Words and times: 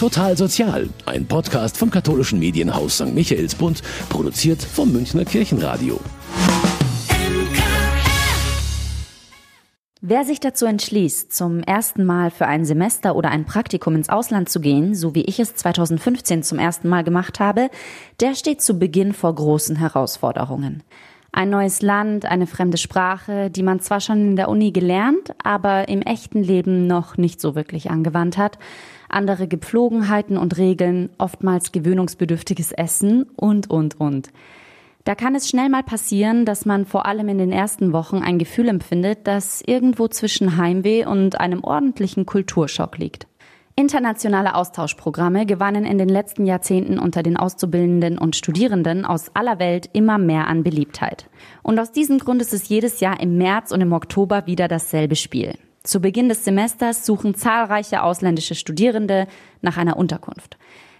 Total 0.00 0.34
Sozial, 0.34 0.88
ein 1.04 1.26
Podcast 1.26 1.76
vom 1.76 1.90
katholischen 1.90 2.38
Medienhaus 2.38 2.94
St. 2.94 3.12
Michaelsbund, 3.14 3.82
produziert 4.08 4.62
vom 4.62 4.90
Münchner 4.92 5.26
Kirchenradio. 5.26 6.00
Wer 10.00 10.24
sich 10.24 10.40
dazu 10.40 10.64
entschließt, 10.64 11.34
zum 11.34 11.62
ersten 11.62 12.06
Mal 12.06 12.30
für 12.30 12.46
ein 12.46 12.64
Semester 12.64 13.14
oder 13.14 13.28
ein 13.28 13.44
Praktikum 13.44 13.94
ins 13.94 14.08
Ausland 14.08 14.48
zu 14.48 14.62
gehen, 14.62 14.94
so 14.94 15.14
wie 15.14 15.24
ich 15.24 15.38
es 15.38 15.54
2015 15.54 16.44
zum 16.44 16.58
ersten 16.58 16.88
Mal 16.88 17.04
gemacht 17.04 17.38
habe, 17.38 17.68
der 18.20 18.34
steht 18.34 18.62
zu 18.62 18.78
Beginn 18.78 19.12
vor 19.12 19.34
großen 19.34 19.76
Herausforderungen. 19.76 20.82
Ein 21.30 21.50
neues 21.50 21.82
Land, 21.82 22.24
eine 22.24 22.46
fremde 22.46 22.78
Sprache, 22.78 23.50
die 23.50 23.62
man 23.62 23.80
zwar 23.80 24.00
schon 24.00 24.30
in 24.30 24.36
der 24.36 24.48
Uni 24.48 24.72
gelernt, 24.72 25.34
aber 25.44 25.90
im 25.90 26.00
echten 26.00 26.42
Leben 26.42 26.86
noch 26.86 27.18
nicht 27.18 27.38
so 27.40 27.54
wirklich 27.54 27.90
angewandt 27.90 28.38
hat, 28.38 28.58
andere 29.12 29.48
Gepflogenheiten 29.48 30.36
und 30.36 30.56
Regeln, 30.58 31.10
oftmals 31.18 31.72
gewöhnungsbedürftiges 31.72 32.72
Essen 32.72 33.24
und, 33.36 33.70
und, 33.70 34.00
und. 34.00 34.28
Da 35.04 35.14
kann 35.14 35.34
es 35.34 35.48
schnell 35.48 35.70
mal 35.70 35.82
passieren, 35.82 36.44
dass 36.44 36.66
man 36.66 36.84
vor 36.84 37.06
allem 37.06 37.28
in 37.28 37.38
den 37.38 37.52
ersten 37.52 37.92
Wochen 37.92 38.18
ein 38.18 38.38
Gefühl 38.38 38.68
empfindet, 38.68 39.20
das 39.24 39.62
irgendwo 39.64 40.08
zwischen 40.08 40.56
Heimweh 40.56 41.06
und 41.06 41.40
einem 41.40 41.64
ordentlichen 41.64 42.26
Kulturschock 42.26 42.98
liegt. 42.98 43.26
Internationale 43.76 44.54
Austauschprogramme 44.56 45.46
gewannen 45.46 45.86
in 45.86 45.96
den 45.96 46.10
letzten 46.10 46.44
Jahrzehnten 46.44 46.98
unter 46.98 47.22
den 47.22 47.38
Auszubildenden 47.38 48.18
und 48.18 48.36
Studierenden 48.36 49.06
aus 49.06 49.34
aller 49.34 49.58
Welt 49.58 49.88
immer 49.94 50.18
mehr 50.18 50.48
an 50.48 50.62
Beliebtheit. 50.62 51.30
Und 51.62 51.78
aus 51.78 51.90
diesem 51.90 52.18
Grund 52.18 52.42
ist 52.42 52.52
es 52.52 52.68
jedes 52.68 53.00
Jahr 53.00 53.20
im 53.20 53.38
März 53.38 53.72
und 53.72 53.80
im 53.80 53.94
Oktober 53.94 54.46
wieder 54.46 54.68
dasselbe 54.68 55.16
Spiel. 55.16 55.54
Zu 55.82 56.00
Beginn 56.00 56.28
des 56.28 56.44
Semesters 56.44 57.06
suchen 57.06 57.34
zahlreiche 57.34 58.02
ausländische 58.02 58.54
Studierende 58.54 59.26
nach 59.62 59.78
einer 59.78 59.96
Unterkunft. 59.96 60.58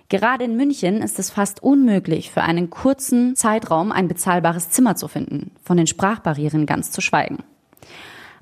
Gerade 0.08 0.44
in 0.44 0.56
München 0.56 1.02
ist 1.02 1.18
es 1.18 1.30
fast 1.30 1.62
unmöglich, 1.62 2.30
für 2.30 2.42
einen 2.42 2.70
kurzen 2.70 3.36
Zeitraum 3.36 3.92
ein 3.92 4.08
bezahlbares 4.08 4.70
Zimmer 4.70 4.96
zu 4.96 5.06
finden, 5.06 5.52
von 5.62 5.76
den 5.76 5.86
Sprachbarrieren 5.86 6.66
ganz 6.66 6.90
zu 6.90 7.00
schweigen. 7.00 7.44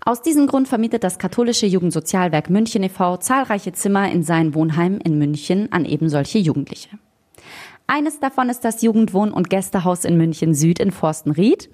Aus 0.05 0.23
diesem 0.23 0.47
Grund 0.47 0.69
vermietet 0.69 1.05
das 1.05 1.19
katholische 1.19 1.67
Jugendsozialwerk 1.67 2.49
München 2.49 2.85
e.V. 2.85 3.19
zahlreiche 3.19 3.73
Zimmer 3.73 4.11
in 4.11 4.23
seinen 4.23 4.55
Wohnheimen 4.55 5.01
in 5.01 5.19
München 5.19 5.71
an 5.73 5.85
eben 5.85 6.09
solche 6.09 6.39
Jugendliche. 6.39 6.89
Eines 7.87 8.21
davon 8.21 8.49
ist 8.49 8.65
das 8.65 8.83
Jugendwohn- 8.83 9.33
und 9.33 9.51
Gästehaus 9.51 10.05
in 10.05 10.17
München 10.17 10.55
Süd 10.55 10.79
in 10.79 10.93
Forstenried. 10.93 11.69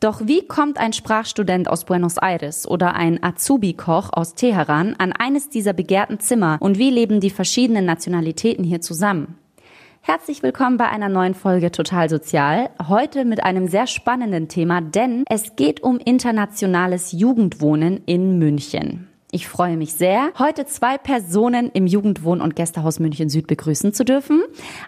Doch 0.00 0.20
wie 0.26 0.46
kommt 0.46 0.76
ein 0.76 0.92
Sprachstudent 0.92 1.70
aus 1.70 1.86
Buenos 1.86 2.18
Aires 2.18 2.68
oder 2.68 2.94
ein 2.94 3.22
Azubi-Koch 3.22 4.10
aus 4.12 4.34
Teheran 4.34 4.94
an 4.98 5.12
eines 5.12 5.48
dieser 5.48 5.72
begehrten 5.72 6.20
Zimmer 6.20 6.58
und 6.60 6.76
wie 6.76 6.90
leben 6.90 7.20
die 7.20 7.30
verschiedenen 7.30 7.86
Nationalitäten 7.86 8.62
hier 8.62 8.82
zusammen? 8.82 9.38
Herzlich 10.02 10.42
willkommen 10.42 10.76
bei 10.76 10.88
einer 10.88 11.08
neuen 11.08 11.34
Folge 11.34 11.72
Total 11.72 12.10
Sozial. 12.10 12.68
Heute 12.86 13.24
mit 13.24 13.42
einem 13.42 13.68
sehr 13.68 13.86
spannenden 13.86 14.48
Thema, 14.48 14.82
denn 14.82 15.24
es 15.30 15.56
geht 15.56 15.82
um 15.82 15.98
internationales 15.98 17.12
Jugendwohnen 17.12 18.02
in 18.04 18.38
München. 18.38 19.08
Ich 19.32 19.48
freue 19.48 19.76
mich 19.76 19.94
sehr, 19.94 20.30
heute 20.38 20.66
zwei 20.66 20.98
Personen 20.98 21.70
im 21.72 21.86
Jugendwohn- 21.86 22.40
und 22.40 22.54
Gästehaus 22.54 23.00
München 23.00 23.28
Süd 23.28 23.48
begrüßen 23.48 23.92
zu 23.92 24.04
dürfen. 24.04 24.42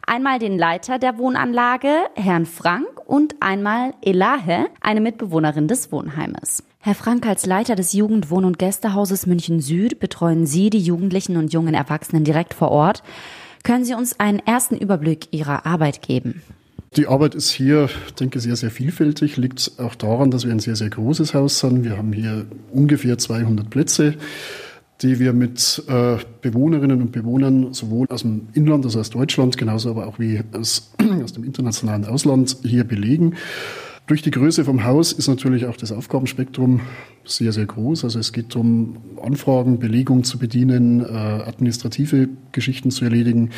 Einmal 0.06 0.38
den 0.38 0.56
Leiter 0.56 1.00
der 1.00 1.18
Wohnanlage, 1.18 1.92
Herrn 2.14 2.46
Frank, 2.46 2.86
und 3.04 3.34
einmal 3.40 3.94
Elahe, 4.00 4.68
eine 4.80 5.00
Mitbewohnerin 5.00 5.66
des 5.66 5.90
Wohnheimes. 5.90 6.62
Herr 6.78 6.94
Frank, 6.94 7.26
als 7.26 7.46
Leiter 7.46 7.74
des 7.74 7.92
Jugendwohn- 7.92 8.44
und 8.44 8.60
Gästehauses 8.60 9.26
München 9.26 9.60
Süd 9.60 9.98
betreuen 9.98 10.46
Sie 10.46 10.70
die 10.70 10.78
Jugendlichen 10.78 11.36
und 11.36 11.52
jungen 11.52 11.74
Erwachsenen 11.74 12.22
direkt 12.22 12.54
vor 12.54 12.70
Ort. 12.70 13.02
Können 13.64 13.84
Sie 13.84 13.94
uns 13.94 14.20
einen 14.20 14.38
ersten 14.38 14.76
Überblick 14.76 15.32
Ihrer 15.32 15.66
Arbeit 15.66 16.00
geben? 16.00 16.42
Die 16.96 17.06
Arbeit 17.06 17.34
ist 17.34 17.50
hier, 17.50 17.90
denke 18.18 18.38
ich, 18.38 18.44
sehr, 18.44 18.56
sehr 18.56 18.70
vielfältig. 18.70 19.36
Liegt 19.36 19.72
auch 19.78 19.94
daran, 19.94 20.30
dass 20.30 20.44
wir 20.44 20.52
ein 20.52 20.58
sehr, 20.58 20.76
sehr 20.76 20.88
großes 20.88 21.34
Haus 21.34 21.58
sind. 21.58 21.84
Wir 21.84 21.98
haben 21.98 22.12
hier 22.12 22.46
ungefähr 22.72 23.18
200 23.18 23.68
Plätze, 23.68 24.14
die 25.02 25.18
wir 25.18 25.32
mit 25.32 25.82
äh, 25.88 26.16
Bewohnerinnen 26.40 27.02
und 27.02 27.12
Bewohnern 27.12 27.74
sowohl 27.74 28.06
aus 28.08 28.22
dem 28.22 28.48
Inland, 28.54 28.84
also 28.86 29.00
aus 29.00 29.10
Deutschland, 29.10 29.58
genauso 29.58 29.90
aber 29.90 30.06
auch 30.06 30.18
wie 30.18 30.40
aus, 30.52 30.92
aus 31.22 31.34
dem 31.34 31.44
internationalen 31.44 32.06
Ausland 32.06 32.56
hier 32.62 32.84
belegen. 32.84 33.34
Durch 34.06 34.22
die 34.22 34.30
Größe 34.30 34.64
vom 34.64 34.84
Haus 34.84 35.12
ist 35.12 35.28
natürlich 35.28 35.66
auch 35.66 35.76
das 35.76 35.92
Aufgabenspektrum 35.92 36.80
sehr, 37.26 37.52
sehr 37.52 37.66
groß. 37.66 38.04
Also 38.04 38.18
es 38.18 38.32
geht 38.32 38.56
um 38.56 38.96
Anfragen, 39.22 39.78
Belegung 39.78 40.24
zu 40.24 40.38
bedienen, 40.38 41.04
äh, 41.04 41.04
administrative 41.06 42.30
Geschichten 42.52 42.90
zu 42.90 43.04
erledigen. 43.04 43.50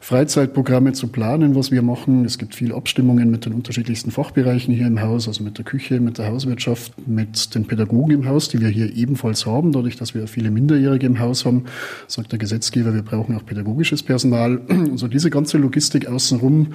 Freizeitprogramme 0.00 0.92
zu 0.92 1.08
planen, 1.08 1.54
was 1.54 1.70
wir 1.70 1.82
machen. 1.82 2.24
Es 2.24 2.38
gibt 2.38 2.54
viele 2.54 2.74
Abstimmungen 2.74 3.30
mit 3.30 3.46
den 3.46 3.52
unterschiedlichsten 3.52 4.10
Fachbereichen 4.10 4.74
hier 4.74 4.86
im 4.86 5.00
Haus, 5.00 5.28
also 5.28 5.42
mit 5.42 5.58
der 5.58 5.64
Küche, 5.64 6.00
mit 6.00 6.18
der 6.18 6.28
Hauswirtschaft, 6.28 6.92
mit 7.06 7.54
den 7.54 7.66
Pädagogen 7.66 8.12
im 8.12 8.28
Haus, 8.28 8.48
die 8.48 8.60
wir 8.60 8.68
hier 8.68 8.94
ebenfalls 8.94 9.46
haben. 9.46 9.72
Dadurch, 9.72 9.96
dass 9.96 10.14
wir 10.14 10.26
viele 10.28 10.50
Minderjährige 10.50 11.06
im 11.06 11.18
Haus 11.18 11.44
haben, 11.44 11.64
sagt 12.06 12.32
der 12.32 12.38
Gesetzgeber, 12.38 12.94
wir 12.94 13.02
brauchen 13.02 13.36
auch 13.36 13.44
pädagogisches 13.44 14.02
Personal. 14.02 14.58
Und 14.58 14.98
so 14.98 15.08
diese 15.08 15.30
ganze 15.30 15.58
Logistik 15.58 16.06
außenrum, 16.06 16.74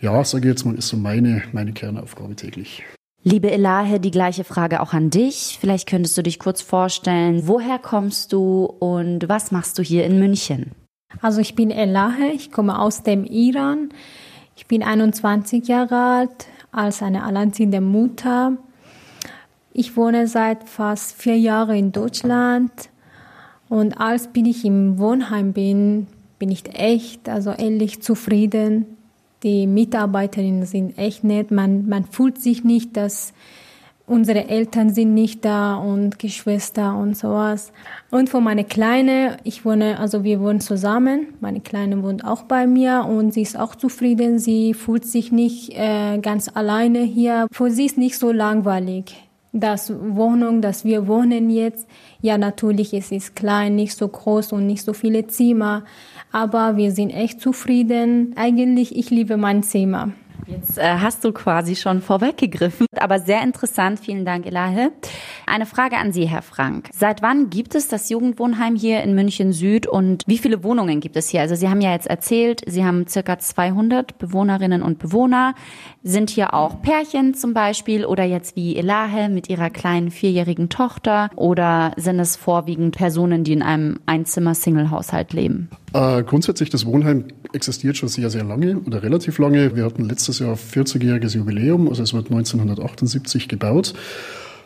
ja, 0.00 0.24
sage 0.24 0.48
ich 0.48 0.52
jetzt 0.52 0.64
mal, 0.64 0.74
ist 0.74 0.88
so 0.88 0.96
meine, 0.96 1.42
meine 1.52 1.72
Kernaufgabe 1.72 2.34
täglich. 2.34 2.82
Liebe 3.24 3.52
Elahe, 3.52 4.00
die 4.00 4.10
gleiche 4.10 4.42
Frage 4.42 4.80
auch 4.80 4.92
an 4.92 5.10
dich. 5.10 5.56
Vielleicht 5.60 5.88
könntest 5.88 6.18
du 6.18 6.22
dich 6.22 6.40
kurz 6.40 6.60
vorstellen, 6.60 7.42
woher 7.46 7.78
kommst 7.78 8.32
du 8.32 8.64
und 8.64 9.28
was 9.28 9.52
machst 9.52 9.78
du 9.78 9.82
hier 9.82 10.04
in 10.04 10.18
München? 10.18 10.72
Also 11.20 11.40
ich 11.40 11.54
bin 11.54 11.70
Elahe, 11.70 12.32
ich 12.32 12.50
komme 12.50 12.78
aus 12.78 13.02
dem 13.02 13.24
Iran. 13.24 13.90
Ich 14.56 14.66
bin 14.66 14.82
21 14.82 15.66
Jahre 15.68 15.96
alt, 15.96 16.46
als 16.70 17.02
eine 17.02 17.24
alleinerziehende 17.24 17.80
Mutter. 17.80 18.56
Ich 19.72 19.96
wohne 19.96 20.26
seit 20.26 20.68
fast 20.68 21.16
vier 21.16 21.38
Jahren 21.38 21.76
in 21.76 21.92
Deutschland. 21.92 22.70
Und 23.68 23.98
als 23.98 24.28
bin 24.28 24.44
ich 24.44 24.64
im 24.64 24.98
Wohnheim 24.98 25.52
bin, 25.52 26.06
bin 26.38 26.50
ich 26.50 26.74
echt, 26.74 27.28
also 27.28 27.50
ehrlich 27.52 28.02
zufrieden. 28.02 28.84
Die 29.42 29.66
Mitarbeiterinnen 29.66 30.66
sind 30.66 30.98
echt 30.98 31.24
nett. 31.24 31.50
Man, 31.50 31.88
man 31.88 32.04
fühlt 32.04 32.40
sich 32.40 32.64
nicht, 32.64 32.96
dass 32.96 33.32
unsere 34.12 34.48
Eltern 34.48 34.90
sind 34.90 35.14
nicht 35.14 35.44
da 35.44 35.74
und 35.74 36.18
Geschwister 36.18 36.94
und 36.96 37.16
sowas. 37.16 37.72
Und 38.10 38.28
von 38.28 38.44
meiner 38.44 38.64
Kleine, 38.64 39.38
ich 39.42 39.64
wohne, 39.64 39.98
also 39.98 40.22
wir 40.22 40.38
wohnen 40.40 40.60
zusammen. 40.60 41.28
Meine 41.40 41.60
Kleine 41.60 42.02
wohnt 42.02 42.24
auch 42.24 42.42
bei 42.42 42.66
mir 42.66 43.06
und 43.08 43.32
sie 43.32 43.42
ist 43.42 43.58
auch 43.58 43.74
zufrieden. 43.74 44.38
Sie 44.38 44.74
fühlt 44.74 45.06
sich 45.06 45.32
nicht 45.32 45.70
äh, 45.70 46.18
ganz 46.18 46.50
alleine 46.54 47.00
hier. 47.00 47.46
Für 47.50 47.70
sie 47.70 47.86
ist 47.86 47.96
nicht 47.96 48.18
so 48.18 48.32
langweilig. 48.32 49.16
Das 49.54 49.92
Wohnung, 49.92 50.60
dass 50.60 50.84
wir 50.84 51.06
wohnen 51.06 51.50
jetzt, 51.50 51.86
ja 52.22 52.38
natürlich, 52.38 52.94
es 52.94 53.12
ist 53.12 53.36
klein, 53.36 53.74
nicht 53.76 53.96
so 53.96 54.08
groß 54.08 54.52
und 54.52 54.66
nicht 54.66 54.82
so 54.82 54.94
viele 54.94 55.26
Zimmer, 55.26 55.84
aber 56.30 56.78
wir 56.78 56.90
sind 56.92 57.10
echt 57.10 57.40
zufrieden. 57.40 58.32
Eigentlich, 58.36 58.96
ich 58.96 59.10
liebe 59.10 59.36
mein 59.36 59.62
Zimmer. 59.62 60.12
Jetzt 60.46 60.78
äh, 60.78 60.96
hast 60.98 61.24
du 61.24 61.32
quasi 61.32 61.76
schon 61.76 62.02
vorweggegriffen, 62.02 62.86
aber 62.98 63.20
sehr 63.20 63.42
interessant. 63.42 64.00
Vielen 64.00 64.24
Dank, 64.24 64.46
Elahe. 64.46 64.92
Eine 65.46 65.66
Frage 65.66 65.96
an 65.98 66.12
Sie, 66.12 66.26
Herr 66.26 66.42
Frank. 66.42 66.88
Seit 66.92 67.22
wann 67.22 67.50
gibt 67.50 67.74
es 67.74 67.88
das 67.88 68.08
Jugendwohnheim 68.08 68.74
hier 68.74 69.02
in 69.02 69.14
München 69.14 69.52
Süd 69.52 69.86
und 69.86 70.24
wie 70.26 70.38
viele 70.38 70.64
Wohnungen 70.64 71.00
gibt 71.00 71.16
es 71.16 71.28
hier? 71.28 71.40
Also 71.40 71.54
Sie 71.54 71.68
haben 71.68 71.80
ja 71.80 71.92
jetzt 71.92 72.06
erzählt, 72.06 72.62
Sie 72.66 72.84
haben 72.84 73.06
circa 73.06 73.38
200 73.38 74.18
Bewohnerinnen 74.18 74.82
und 74.82 74.98
Bewohner. 74.98 75.54
Sind 76.02 76.30
hier 76.30 76.54
auch 76.54 76.82
Pärchen 76.82 77.34
zum 77.34 77.54
Beispiel 77.54 78.04
oder 78.04 78.24
jetzt 78.24 78.56
wie 78.56 78.76
Elahe 78.76 79.28
mit 79.28 79.48
ihrer 79.48 79.70
kleinen 79.70 80.10
vierjährigen 80.10 80.68
Tochter 80.68 81.30
oder 81.36 81.92
sind 81.96 82.18
es 82.18 82.36
vorwiegend 82.36 82.96
Personen, 82.96 83.44
die 83.44 83.52
in 83.52 83.62
einem 83.62 84.00
Einzimmer-Single-Haushalt 84.06 85.32
leben? 85.32 85.70
Äh, 85.94 86.22
grundsätzlich, 86.22 86.70
das 86.70 86.86
Wohnheim 86.86 87.24
existiert 87.52 87.96
schon 87.96 88.08
sehr, 88.08 88.30
sehr 88.30 88.44
lange 88.44 88.78
oder 88.86 89.02
relativ 89.02 89.38
lange. 89.38 89.76
Wir 89.76 89.84
hatten 89.84 90.04
letztes 90.04 90.38
Jahr 90.38 90.54
40-jähriges 90.54 91.36
Jubiläum, 91.36 91.88
also 91.88 92.02
es 92.02 92.14
wird 92.14 92.30
1978 92.30 93.48
gebaut 93.48 93.94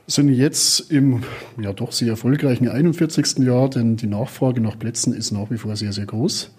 sind 0.06 0.28
jetzt 0.28 0.90
im 0.90 1.22
ja 1.60 1.72
doch 1.72 1.92
sehr 1.92 2.10
erfolgreichen 2.10 2.68
41. 2.68 3.38
Jahr, 3.38 3.68
denn 3.68 3.96
die 3.96 4.06
Nachfrage 4.06 4.60
nach 4.60 4.78
Plätzen 4.78 5.12
ist 5.12 5.32
nach 5.32 5.50
wie 5.50 5.58
vor 5.58 5.74
sehr, 5.76 5.92
sehr 5.92 6.06
groß. 6.06 6.50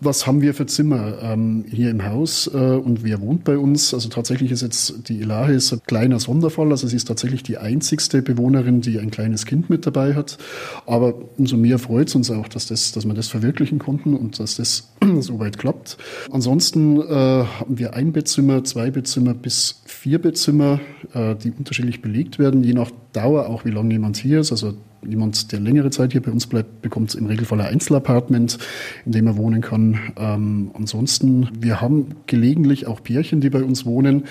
Was 0.00 0.26
haben 0.26 0.42
wir 0.42 0.52
für 0.52 0.66
Zimmer 0.66 1.18
ähm, 1.22 1.64
hier 1.70 1.90
im 1.90 2.04
Haus 2.04 2.50
äh, 2.52 2.58
und 2.58 3.02
wer 3.02 3.20
wohnt 3.22 3.44
bei 3.44 3.56
uns? 3.56 3.94
Also 3.94 4.10
tatsächlich 4.10 4.50
ist 4.50 4.60
jetzt 4.60 5.08
die 5.08 5.22
Elahe 5.22 5.54
ist 5.54 5.72
ein 5.72 5.80
kleiner 5.86 6.20
Sonderfall. 6.20 6.70
Also 6.70 6.86
sie 6.86 6.96
ist 6.96 7.08
tatsächlich 7.08 7.42
die 7.42 7.56
einzigste 7.56 8.20
Bewohnerin, 8.20 8.82
die 8.82 8.98
ein 8.98 9.10
kleines 9.10 9.46
Kind 9.46 9.70
mit 9.70 9.86
dabei 9.86 10.14
hat. 10.14 10.36
Aber 10.84 11.14
umso 11.38 11.56
mehr 11.56 11.78
freut 11.78 12.08
es 12.08 12.14
uns 12.14 12.30
auch, 12.30 12.48
dass, 12.48 12.66
das, 12.66 12.92
dass 12.92 13.06
wir 13.06 13.14
das 13.14 13.28
verwirklichen 13.28 13.78
konnten 13.78 14.14
und 14.14 14.38
dass 14.38 14.56
das 14.56 14.90
soweit 15.20 15.58
klappt. 15.58 15.96
Ansonsten 16.30 17.00
äh, 17.00 17.04
haben 17.04 17.78
wir 17.78 17.94
ein 17.94 18.12
Bettzimmer, 18.12 18.64
zwei 18.64 18.90
Bettzimmer 18.90 19.32
bis 19.32 19.80
vier 20.06 20.20
Bettzimmer, 20.20 20.78
äh, 21.14 21.34
die 21.34 21.50
unterschiedlich 21.50 22.00
belegt 22.00 22.38
werden, 22.38 22.62
je 22.62 22.74
nach 22.74 22.92
Dauer 23.12 23.48
auch, 23.48 23.64
wie 23.64 23.72
lange 23.72 23.92
jemand 23.92 24.16
hier 24.16 24.38
ist. 24.38 24.52
Also 24.52 24.74
Jemand, 25.04 25.52
der 25.52 25.60
längere 25.60 25.90
Zeit 25.90 26.12
hier 26.12 26.22
bei 26.22 26.32
uns 26.32 26.46
bleibt, 26.46 26.82
bekommt 26.82 27.14
im 27.14 27.26
Regelfall 27.26 27.60
ein 27.60 27.74
Einzelapartment, 27.74 28.58
in 29.04 29.12
dem 29.12 29.26
er 29.26 29.36
wohnen 29.36 29.60
kann. 29.60 30.00
Ähm, 30.16 30.70
ansonsten, 30.74 31.48
wir 31.60 31.80
haben 31.80 32.08
gelegentlich 32.26 32.86
auch 32.86 33.02
Pärchen, 33.02 33.40
die 33.40 33.50
bei 33.50 33.62
uns 33.62 33.84
wohnen. 33.84 34.24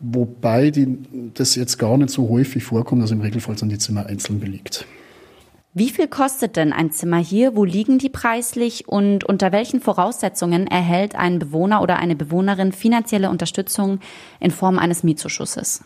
Wobei 0.00 0.70
die, 0.70 0.98
das 1.32 1.54
jetzt 1.54 1.78
gar 1.78 1.96
nicht 1.96 2.10
so 2.10 2.28
häufig 2.28 2.64
vorkommt, 2.64 3.00
also 3.00 3.14
im 3.14 3.22
Regelfall 3.22 3.56
sind 3.56 3.70
die 3.70 3.78
Zimmer 3.78 4.04
einzeln 4.06 4.40
belegt. 4.40 4.86
Wie 5.74 5.88
viel 5.88 6.06
kostet 6.06 6.56
denn 6.56 6.74
ein 6.74 6.90
Zimmer 6.90 7.16
hier? 7.16 7.56
Wo 7.56 7.64
liegen 7.64 7.96
die 7.96 8.10
preislich? 8.10 8.88
Und 8.88 9.24
unter 9.24 9.52
welchen 9.52 9.80
Voraussetzungen 9.80 10.66
erhält 10.66 11.14
ein 11.14 11.38
Bewohner 11.38 11.80
oder 11.80 11.96
eine 11.96 12.14
Bewohnerin 12.14 12.72
finanzielle 12.72 13.30
Unterstützung 13.30 13.98
in 14.38 14.50
Form 14.50 14.78
eines 14.78 15.02
Mietzuschusses? 15.02 15.82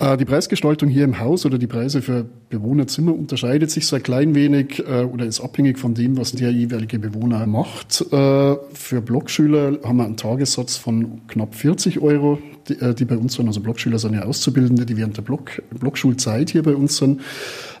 Äh, 0.00 0.16
die 0.16 0.24
Preisgestaltung 0.24 0.88
hier 0.88 1.04
im 1.04 1.20
Haus 1.20 1.44
oder 1.44 1.58
die 1.58 1.66
Preise 1.66 2.00
für 2.00 2.24
Bewohnerzimmer 2.48 3.14
unterscheidet 3.14 3.70
sich 3.70 3.86
so 3.86 3.96
ein 3.96 4.02
klein 4.02 4.34
wenig 4.34 4.78
äh, 4.78 5.02
oder 5.02 5.26
ist 5.26 5.40
abhängig 5.40 5.78
von 5.78 5.92
dem, 5.92 6.16
was 6.16 6.32
der 6.32 6.50
jeweilige 6.50 6.98
Bewohner 6.98 7.46
macht. 7.46 8.00
Äh, 8.00 8.56
für 8.72 9.02
Blockschüler 9.02 9.78
haben 9.84 9.98
wir 9.98 10.06
einen 10.06 10.16
Tagessatz 10.16 10.78
von 10.78 11.26
knapp 11.26 11.54
40 11.54 12.00
Euro, 12.00 12.38
die, 12.66 13.04
bei 13.04 13.18
uns 13.18 13.34
sind. 13.34 13.46
Also 13.46 13.60
Blockschüler 13.60 13.98
sind 13.98 14.14
ja 14.14 14.22
Auszubildende, 14.22 14.86
die 14.86 14.96
während 14.96 15.18
der 15.18 15.22
Block, 15.22 15.62
Blockschulzeit 15.78 16.48
hier 16.48 16.62
bei 16.62 16.74
uns 16.74 16.96
sind. 16.96 17.20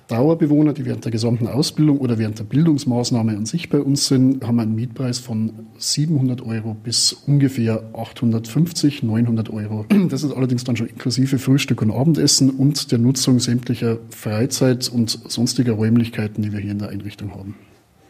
Dauerbewohner, 0.08 0.72
die 0.72 0.84
während 0.84 1.04
der 1.04 1.12
gesamten 1.12 1.46
Ausbildung 1.46 1.98
oder 1.98 2.18
während 2.18 2.38
der 2.38 2.44
Bildungsmaßnahme 2.44 3.36
an 3.36 3.46
sich 3.46 3.70
bei 3.70 3.80
uns 3.80 4.06
sind, 4.06 4.44
haben 4.44 4.60
einen 4.60 4.74
Mietpreis 4.74 5.18
von 5.18 5.52
700 5.78 6.42
Euro 6.42 6.74
bis 6.74 7.12
ungefähr 7.12 7.82
850, 7.94 9.02
900 9.02 9.50
Euro. 9.50 9.86
Das 10.12 10.24
ist 10.24 10.32
allerdings 10.32 10.64
dann 10.64 10.76
schon 10.76 10.88
inklusive 10.88 11.38
Frühstück 11.38 11.80
und 11.80 11.90
Abendessen 11.90 12.50
und 12.50 12.92
der 12.92 12.98
Nutzung 12.98 13.38
sämtlicher 13.38 13.98
Freizeit- 14.10 14.90
und 14.92 15.10
sonstiger 15.28 15.72
Räumlichkeiten, 15.74 16.42
die 16.42 16.52
wir 16.52 16.60
hier 16.60 16.72
in 16.72 16.78
der 16.78 16.90
Einrichtung 16.90 17.34
haben. 17.34 17.54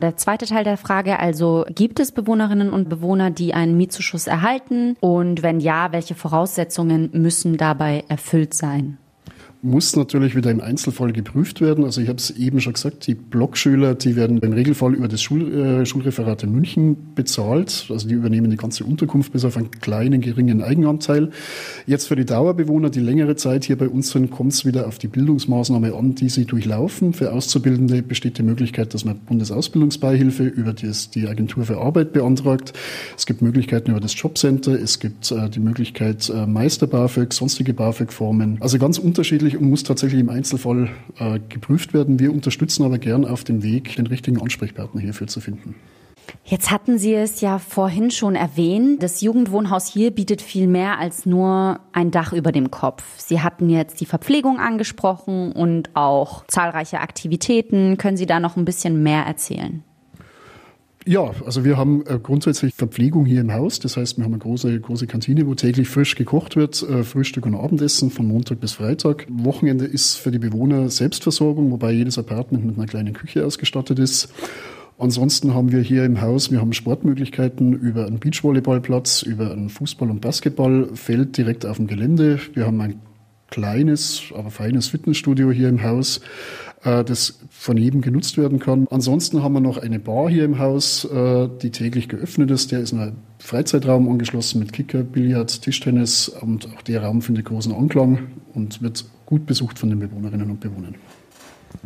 Der 0.02 0.16
zweite 0.16 0.46
Teil 0.46 0.64
der 0.64 0.76
Frage, 0.76 1.20
also 1.20 1.64
gibt 1.72 2.00
es 2.00 2.10
Bewohnerinnen 2.10 2.70
und 2.70 2.88
Bewohner, 2.88 3.30
die 3.30 3.54
einen 3.54 3.76
Mietzuschuss 3.76 4.26
erhalten? 4.26 4.96
Und 4.98 5.44
wenn 5.44 5.60
ja, 5.60 5.92
welche 5.92 6.16
Voraussetzungen 6.16 7.10
müssen 7.12 7.56
dabei 7.56 8.02
erfüllt 8.08 8.52
sein? 8.52 8.98
Muss 9.64 9.94
natürlich 9.94 10.34
wieder 10.34 10.50
im 10.50 10.60
Einzelfall 10.60 11.12
geprüft 11.12 11.60
werden. 11.60 11.84
Also 11.84 12.00
ich 12.00 12.08
habe 12.08 12.18
es 12.18 12.30
eben 12.30 12.60
schon 12.60 12.72
gesagt, 12.72 13.06
die 13.06 13.14
Blockschüler, 13.14 13.94
die 13.94 14.16
werden 14.16 14.38
im 14.38 14.52
Regelfall 14.52 14.92
über 14.92 15.06
das 15.06 15.22
Schul, 15.22 15.54
äh, 15.54 15.86
Schulreferat 15.86 16.42
in 16.42 16.50
München 16.50 16.96
bezahlt. 17.14 17.86
Also 17.88 18.08
die 18.08 18.14
übernehmen 18.14 18.50
die 18.50 18.56
ganze 18.56 18.84
Unterkunft 18.84 19.32
bis 19.32 19.44
auf 19.44 19.56
einen 19.56 19.70
kleinen, 19.70 20.20
geringen 20.20 20.62
Eigenanteil. 20.62 21.30
Jetzt 21.86 22.08
für 22.08 22.16
die 22.16 22.24
Dauerbewohner, 22.24 22.90
die 22.90 22.98
längere 22.98 23.36
Zeit 23.36 23.64
hier 23.64 23.78
bei 23.78 23.88
uns 23.88 24.10
sind, 24.10 24.32
kommt 24.32 24.52
es 24.52 24.66
wieder 24.66 24.88
auf 24.88 24.98
die 24.98 25.06
Bildungsmaßnahme 25.06 25.94
an, 25.94 26.16
die 26.16 26.28
sie 26.28 26.44
durchlaufen. 26.44 27.12
Für 27.12 27.32
Auszubildende 27.32 28.02
besteht 28.02 28.38
die 28.38 28.42
Möglichkeit, 28.42 28.94
dass 28.94 29.04
man 29.04 29.16
Bundesausbildungsbeihilfe 29.16 30.42
über 30.42 30.72
das, 30.72 31.10
die 31.10 31.28
Agentur 31.28 31.66
für 31.66 31.78
Arbeit 31.78 32.12
beantragt. 32.12 32.72
Es 33.16 33.26
gibt 33.26 33.42
Möglichkeiten 33.42 33.92
über 33.92 34.00
das 34.00 34.20
Jobcenter. 34.20 34.72
Es 34.72 34.98
gibt 34.98 35.30
äh, 35.30 35.48
die 35.48 35.60
Möglichkeit 35.60 36.28
äh, 36.30 36.46
Meister 36.48 36.88
BAföG, 36.88 37.32
sonstige 37.32 37.74
BAföG-Formen. 37.74 38.56
Also 38.58 38.80
ganz 38.80 38.98
unterschiedlich 38.98 39.51
unterschiedlich 39.52 39.56
und 39.56 39.70
muss 39.70 39.82
tatsächlich 39.82 40.20
im 40.20 40.28
Einzelfall 40.28 40.88
äh, 41.18 41.38
geprüft 41.48 41.94
werden. 41.94 42.18
Wir 42.18 42.32
unterstützen 42.32 42.84
aber 42.84 42.98
gern 42.98 43.24
auf 43.24 43.44
dem 43.44 43.62
Weg, 43.62 43.96
den 43.96 44.06
richtigen 44.06 44.40
Ansprechpartner 44.40 45.00
hierfür 45.00 45.26
zu 45.26 45.40
finden. 45.40 45.74
Jetzt 46.44 46.70
hatten 46.70 46.98
Sie 46.98 47.14
es 47.14 47.40
ja 47.40 47.58
vorhin 47.58 48.10
schon 48.10 48.36
erwähnt. 48.36 49.02
Das 49.02 49.20
Jugendwohnhaus 49.22 49.92
hier 49.92 50.12
bietet 50.12 50.40
viel 50.40 50.68
mehr 50.68 50.98
als 50.98 51.26
nur 51.26 51.80
ein 51.92 52.10
Dach 52.12 52.32
über 52.32 52.52
dem 52.52 52.70
Kopf. 52.70 53.02
Sie 53.16 53.40
hatten 53.40 53.68
jetzt 53.68 54.00
die 54.00 54.06
Verpflegung 54.06 54.58
angesprochen 54.58 55.52
und 55.52 55.90
auch 55.94 56.46
zahlreiche 56.46 57.00
Aktivitäten. 57.00 57.96
Können 57.96 58.16
Sie 58.16 58.26
da 58.26 58.38
noch 58.38 58.56
ein 58.56 58.64
bisschen 58.64 59.02
mehr 59.02 59.24
erzählen? 59.24 59.82
Ja, 61.04 61.32
also 61.44 61.64
wir 61.64 61.76
haben 61.76 62.04
äh, 62.06 62.18
grundsätzlich 62.22 62.74
Verpflegung 62.74 63.26
hier 63.26 63.40
im 63.40 63.52
Haus. 63.52 63.80
Das 63.80 63.96
heißt, 63.96 64.18
wir 64.18 64.24
haben 64.24 64.34
eine 64.34 64.42
große, 64.42 64.80
große 64.80 65.08
Kantine, 65.08 65.46
wo 65.46 65.54
täglich 65.54 65.88
frisch 65.88 66.14
gekocht 66.14 66.54
wird, 66.54 66.80
äh, 66.82 67.02
Frühstück 67.02 67.44
und 67.44 67.56
Abendessen 67.56 68.10
von 68.10 68.26
Montag 68.26 68.60
bis 68.60 68.74
Freitag. 68.74 69.26
Wochenende 69.28 69.84
ist 69.84 70.16
für 70.16 70.30
die 70.30 70.38
Bewohner 70.38 70.90
Selbstversorgung, 70.90 71.72
wobei 71.72 71.90
jedes 71.90 72.18
Apartment 72.18 72.64
mit 72.64 72.76
einer 72.76 72.86
kleinen 72.86 73.14
Küche 73.14 73.44
ausgestattet 73.44 73.98
ist. 73.98 74.32
Ansonsten 74.96 75.54
haben 75.54 75.72
wir 75.72 75.80
hier 75.80 76.04
im 76.04 76.20
Haus, 76.20 76.52
wir 76.52 76.60
haben 76.60 76.72
Sportmöglichkeiten 76.72 77.72
über 77.72 78.06
einen 78.06 78.20
Beachvolleyballplatz, 78.20 79.22
über 79.22 79.50
ein 79.50 79.70
Fußball- 79.70 80.10
und 80.10 80.20
Basketballfeld 80.20 81.36
direkt 81.36 81.66
auf 81.66 81.78
dem 81.78 81.88
Gelände. 81.88 82.38
Wir 82.54 82.66
haben 82.66 82.80
ein 82.80 83.00
kleines, 83.50 84.22
aber 84.36 84.50
feines 84.50 84.88
Fitnessstudio 84.88 85.50
hier 85.50 85.68
im 85.68 85.82
Haus. 85.82 86.20
Äh, 86.84 87.04
das 87.04 87.38
von 87.50 87.76
jedem 87.76 88.00
genutzt 88.00 88.36
werden 88.38 88.58
kann. 88.58 88.86
Ansonsten 88.90 89.42
haben 89.42 89.54
wir 89.54 89.60
noch 89.60 89.78
eine 89.78 89.98
Bar 89.98 90.28
hier 90.28 90.44
im 90.44 90.58
Haus, 90.58 91.04
äh, 91.04 91.48
die 91.62 91.70
täglich 91.70 92.08
geöffnet 92.08 92.50
ist. 92.50 92.72
Der 92.72 92.80
ist 92.80 92.92
in 92.92 92.98
einen 92.98 93.16
Freizeitraum 93.38 94.08
angeschlossen 94.08 94.58
mit 94.58 94.72
Kicker, 94.72 95.02
Billard, 95.02 95.62
Tischtennis 95.62 96.28
und 96.28 96.68
auch 96.74 96.82
der 96.82 97.04
Raum 97.04 97.22
findet 97.22 97.44
großen 97.44 97.72
Anklang 97.72 98.26
und 98.54 98.82
wird 98.82 99.04
gut 99.26 99.46
besucht 99.46 99.78
von 99.78 99.90
den 99.90 100.00
Bewohnerinnen 100.00 100.50
und 100.50 100.60
Bewohnern. 100.60 100.96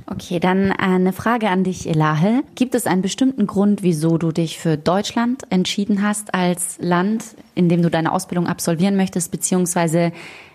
Okay, 0.06 0.40
dann 0.40 0.72
eine 0.72 1.12
Frage 1.12 1.48
an 1.48 1.64
dich, 1.64 1.88
Elahe. 1.88 2.42
Gibt 2.54 2.74
es 2.74 2.86
einen 2.86 3.02
bestimmten 3.02 3.46
Grund, 3.46 3.82
wieso 3.82 4.18
du 4.18 4.30
dich 4.30 4.58
für 4.58 4.76
Deutschland 4.76 5.42
entschieden 5.50 6.02
hast 6.02 6.34
als 6.34 6.78
Land, 6.80 7.24
in 7.54 7.68
dem 7.68 7.82
du 7.82 7.90
deine 7.90 8.12
Ausbildung 8.12 8.46
absolvieren 8.46 8.96
möchtest, 8.96 9.30
beziehungsweise 9.30 10.12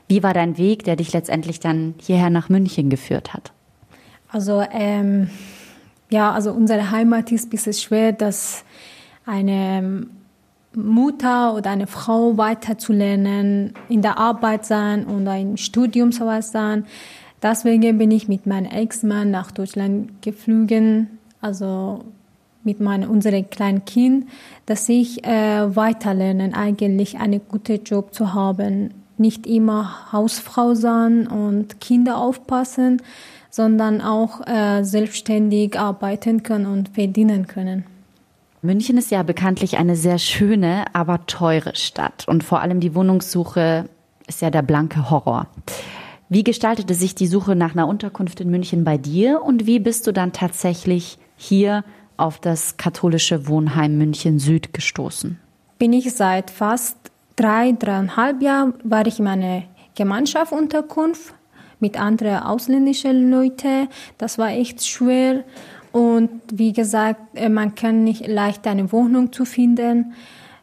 wie 0.08 0.24
war 0.24 0.34
dein 0.34 0.58
Weg, 0.58 0.84
der 0.84 0.96
dich 0.96 1.14
letztendlich 1.14 1.60
dann 1.60 1.96
hierher 2.00 2.30
nach 2.30 2.50
München 2.50 2.90
geführt 2.90 3.34
hat? 3.34 3.52
Also 4.32 4.64
ähm, 4.72 5.30
ja, 6.10 6.32
also 6.32 6.52
unsere 6.52 6.92
Heimat 6.92 7.32
ist 7.32 7.48
ein 7.48 7.50
bisschen 7.50 7.74
schwer, 7.74 8.12
dass 8.14 8.64
eine 9.26 10.08
Mutter 10.74 11.54
oder 11.54 11.70
eine 11.70 11.88
Frau 11.88 12.38
weiterzulernen, 12.38 13.74
in 13.90 14.02
der 14.02 14.18
Arbeit 14.18 14.66
sein 14.66 15.06
und 15.06 15.28
im 15.28 15.58
Studium 15.58 16.12
sowas 16.12 16.52
sein. 16.52 16.86
Deswegen 17.44 17.98
bin 17.98 18.12
ich 18.12 18.28
mit 18.28 18.46
meinem 18.46 18.72
Ex-Mann 18.72 19.32
nach 19.32 19.52
Deutschland 19.52 20.22
geflogen, 20.22 21.20
also 21.42 22.06
mit 22.64 22.80
meinem 22.80 23.10
unserem 23.10 23.50
kleinen 23.50 23.86
Kind, 23.86 24.28
dass 24.66 24.88
ich 24.88 25.26
äh, 25.26 25.76
weiterlernen, 25.76 26.54
eigentlich 26.54 27.20
einen 27.20 27.42
guten 27.48 27.84
Job 27.84 28.14
zu 28.14 28.34
haben, 28.34 28.94
nicht 29.18 29.48
immer 29.48 30.12
Hausfrau 30.12 30.76
sein 30.76 31.28
und 31.28 31.82
Kinder 31.82 32.18
aufpassen, 32.18 33.02
sondern 33.52 34.02
auch 34.02 34.48
äh, 34.48 34.84
selbstständig 34.84 35.78
arbeiten 35.78 36.42
können 36.42 36.66
und 36.66 36.90
verdienen 36.90 37.46
können. 37.46 37.86
München 38.64 38.98
ist 38.98 39.12
ja 39.12 39.22
bekanntlich 39.24 39.78
eine 39.78 39.96
sehr 39.96 40.18
schöne, 40.18 40.86
aber 40.94 41.26
teure 41.28 41.76
Stadt 41.76 42.28
und 42.28 42.44
vor 42.44 42.62
allem 42.62 42.80
die 42.80 42.96
Wohnungssuche 42.96 43.90
ist 44.28 44.42
ja 44.42 44.50
der 44.50 44.62
blanke 44.62 45.10
Horror. 45.10 45.48
Wie 46.30 46.44
gestaltete 46.44 46.94
sich 46.94 47.14
die 47.14 47.28
Suche 47.28 47.56
nach 47.56 47.74
einer 47.74 47.88
Unterkunft 47.88 48.40
in 48.40 48.50
München 48.50 48.86
bei 48.86 48.98
dir 48.98 49.42
und 49.44 49.66
wie 49.66 49.80
bist 49.80 50.08
du 50.08 50.14
dann 50.14 50.32
tatsächlich 50.32 51.18
hier 51.36 51.84
auf 52.16 52.40
das 52.40 52.78
katholische 52.78 53.48
Wohnheim 53.48 53.98
München 53.98 54.40
Süd 54.40 54.74
gestoßen? 54.74 55.40
Bin 55.78 55.92
ich 55.92 56.14
seit 56.14 56.52
fast 56.52 56.96
drei, 57.36 57.74
dreieinhalb 57.74 58.42
Jahren 58.42 58.76
war 58.84 59.06
ich 59.08 59.20
in 59.20 59.28
einer 59.28 59.64
Gemeinschaftsunterkunft 59.96 61.34
mit 61.82 62.00
anderen 62.00 62.44
ausländischen 62.44 63.30
Leuten. 63.30 63.90
Das 64.18 64.38
war 64.38 64.50
echt 64.52 64.86
schwer. 64.86 65.44
Und 65.92 66.30
wie 66.54 66.72
gesagt, 66.72 67.20
äh, 67.34 67.50
man 67.50 67.76
kann 67.76 68.04
nicht 68.04 68.26
leicht 68.28 68.66
eine 68.66 68.92
Wohnung 68.92 69.34
zu 69.34 69.44
finden. 69.44 70.14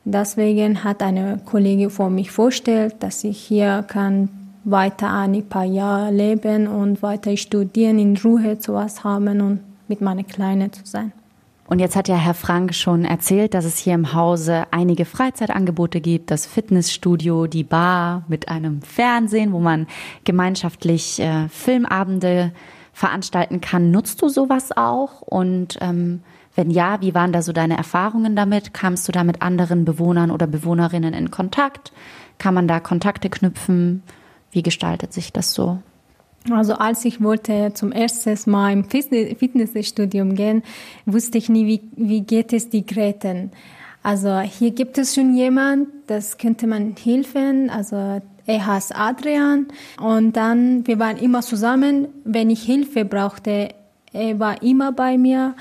Deswegen 0.05 0.85
hat 0.85 1.03
eine 1.03 1.39
Kollegin 1.45 1.91
vor 1.91 2.09
mich 2.09 2.31
vorgestellt, 2.31 2.97
dass 3.01 3.25
ich 3.25 3.39
hier 3.39 3.85
kann 3.87 4.31
weiter 4.65 5.13
ein 5.13 5.47
paar 5.47 5.65
Jahre 5.65 6.11
leben 6.11 6.67
und 6.67 7.03
weiter 7.03 7.37
studieren, 7.37 7.99
in 7.99 8.17
Ruhe 8.17 8.59
zu 8.59 8.75
was 8.75 9.05
haben 9.05 9.41
und 9.41 9.61
mit 9.87 10.01
meiner 10.01 10.25
Kleinen 10.25 10.73
zu 10.73 10.83
sein. 10.85 11.13
Und 11.69 11.81
jetzt 11.81 11.97
hat 11.97 12.09
ja 12.09 12.17
Herr 12.17 12.33
Frank 12.33 12.75
schon 12.75 13.05
erzählt, 13.05 13.53
dass 13.53 13.67
es 13.67 13.77
hier 13.77 13.93
im 13.93 14.15
Hause 14.15 14.65
einige 14.71 15.05
Freizeitangebote 15.05 16.01
gibt, 16.01 16.31
das 16.31 16.47
Fitnessstudio, 16.47 17.47
die 17.47 17.63
Bar 17.63 18.25
mit 18.27 18.49
einem 18.49 18.81
Fernsehen, 18.81 19.53
wo 19.53 19.61
man 19.61 19.87
gemeinschaftlich 20.25 21.21
äh, 21.21 21.47
Filmabende 21.51 22.53
veranstalten 22.95 23.61
kann. 23.61 23.91
Nutzt 23.91 24.23
du 24.23 24.31
sowas 24.31 24.75
auch? 24.75 25.21
Und 25.21 25.77
ähm, 25.83 26.23
wenn 26.55 26.71
ja, 26.71 27.03
wie 27.03 27.15
waren 27.15 27.35
da 27.35 27.43
so 27.43 27.53
deine 27.53 27.77
Erfahrungen 27.77 28.35
damit? 28.35 28.73
Kamst 28.73 29.07
du 29.07 29.13
da 29.13 29.23
mit 29.23 29.43
anderen 29.43 29.85
Bewohnern 29.85 30.31
oder 30.31 30.47
Bewohnerinnen 30.47 31.13
in 31.13 31.31
Kontakt? 31.31 31.93
Kann 32.39 32.55
man 32.55 32.67
da 32.67 32.81
Kontakte 32.81 33.29
knüpfen? 33.29 34.03
Wie 34.51 34.63
gestaltet 34.63 35.13
sich 35.13 35.35
das 35.35 35.53
so? 35.53 35.83
Also 36.51 36.75
als 36.75 37.05
ich 37.05 37.23
wollte 37.23 37.73
zum 37.75 37.93
ersten 37.93 38.51
Mal 38.51 38.73
im 38.73 38.85
Fitnessstudium 38.85 40.35
gehen, 40.35 40.63
wusste 41.07 41.39
ich 41.39 41.49
nie, 41.49 41.67
wie, 41.67 41.81
wie 41.97 42.23
geht 42.23 42.53
es 42.53 42.69
die 42.71 42.87
Gräten. 42.87 43.51
Also 44.03 44.39
hier 44.41 44.71
gibt 44.71 44.97
es 44.99 45.15
schon 45.15 45.35
jemand, 45.35 45.89
das 46.07 46.39
könnte 46.39 46.67
man 46.67 46.95
helfen. 46.97 47.69
Also 47.69 48.23
er 48.47 48.67
heißt 48.67 48.95
Adrian 48.97 49.67
und 50.01 50.37
dann 50.37 50.87
wir 50.87 50.99
waren 50.99 51.19
immer 51.19 51.43
zusammen. 51.43 52.09
Wenn 52.25 52.49
ich 52.49 52.63
Hilfe 52.63 53.05
brauchte, 53.05 53.69
er 54.13 54.39
war 54.39 54.63
immer 54.63 54.93
bei 54.93 55.19
mir. 55.19 55.55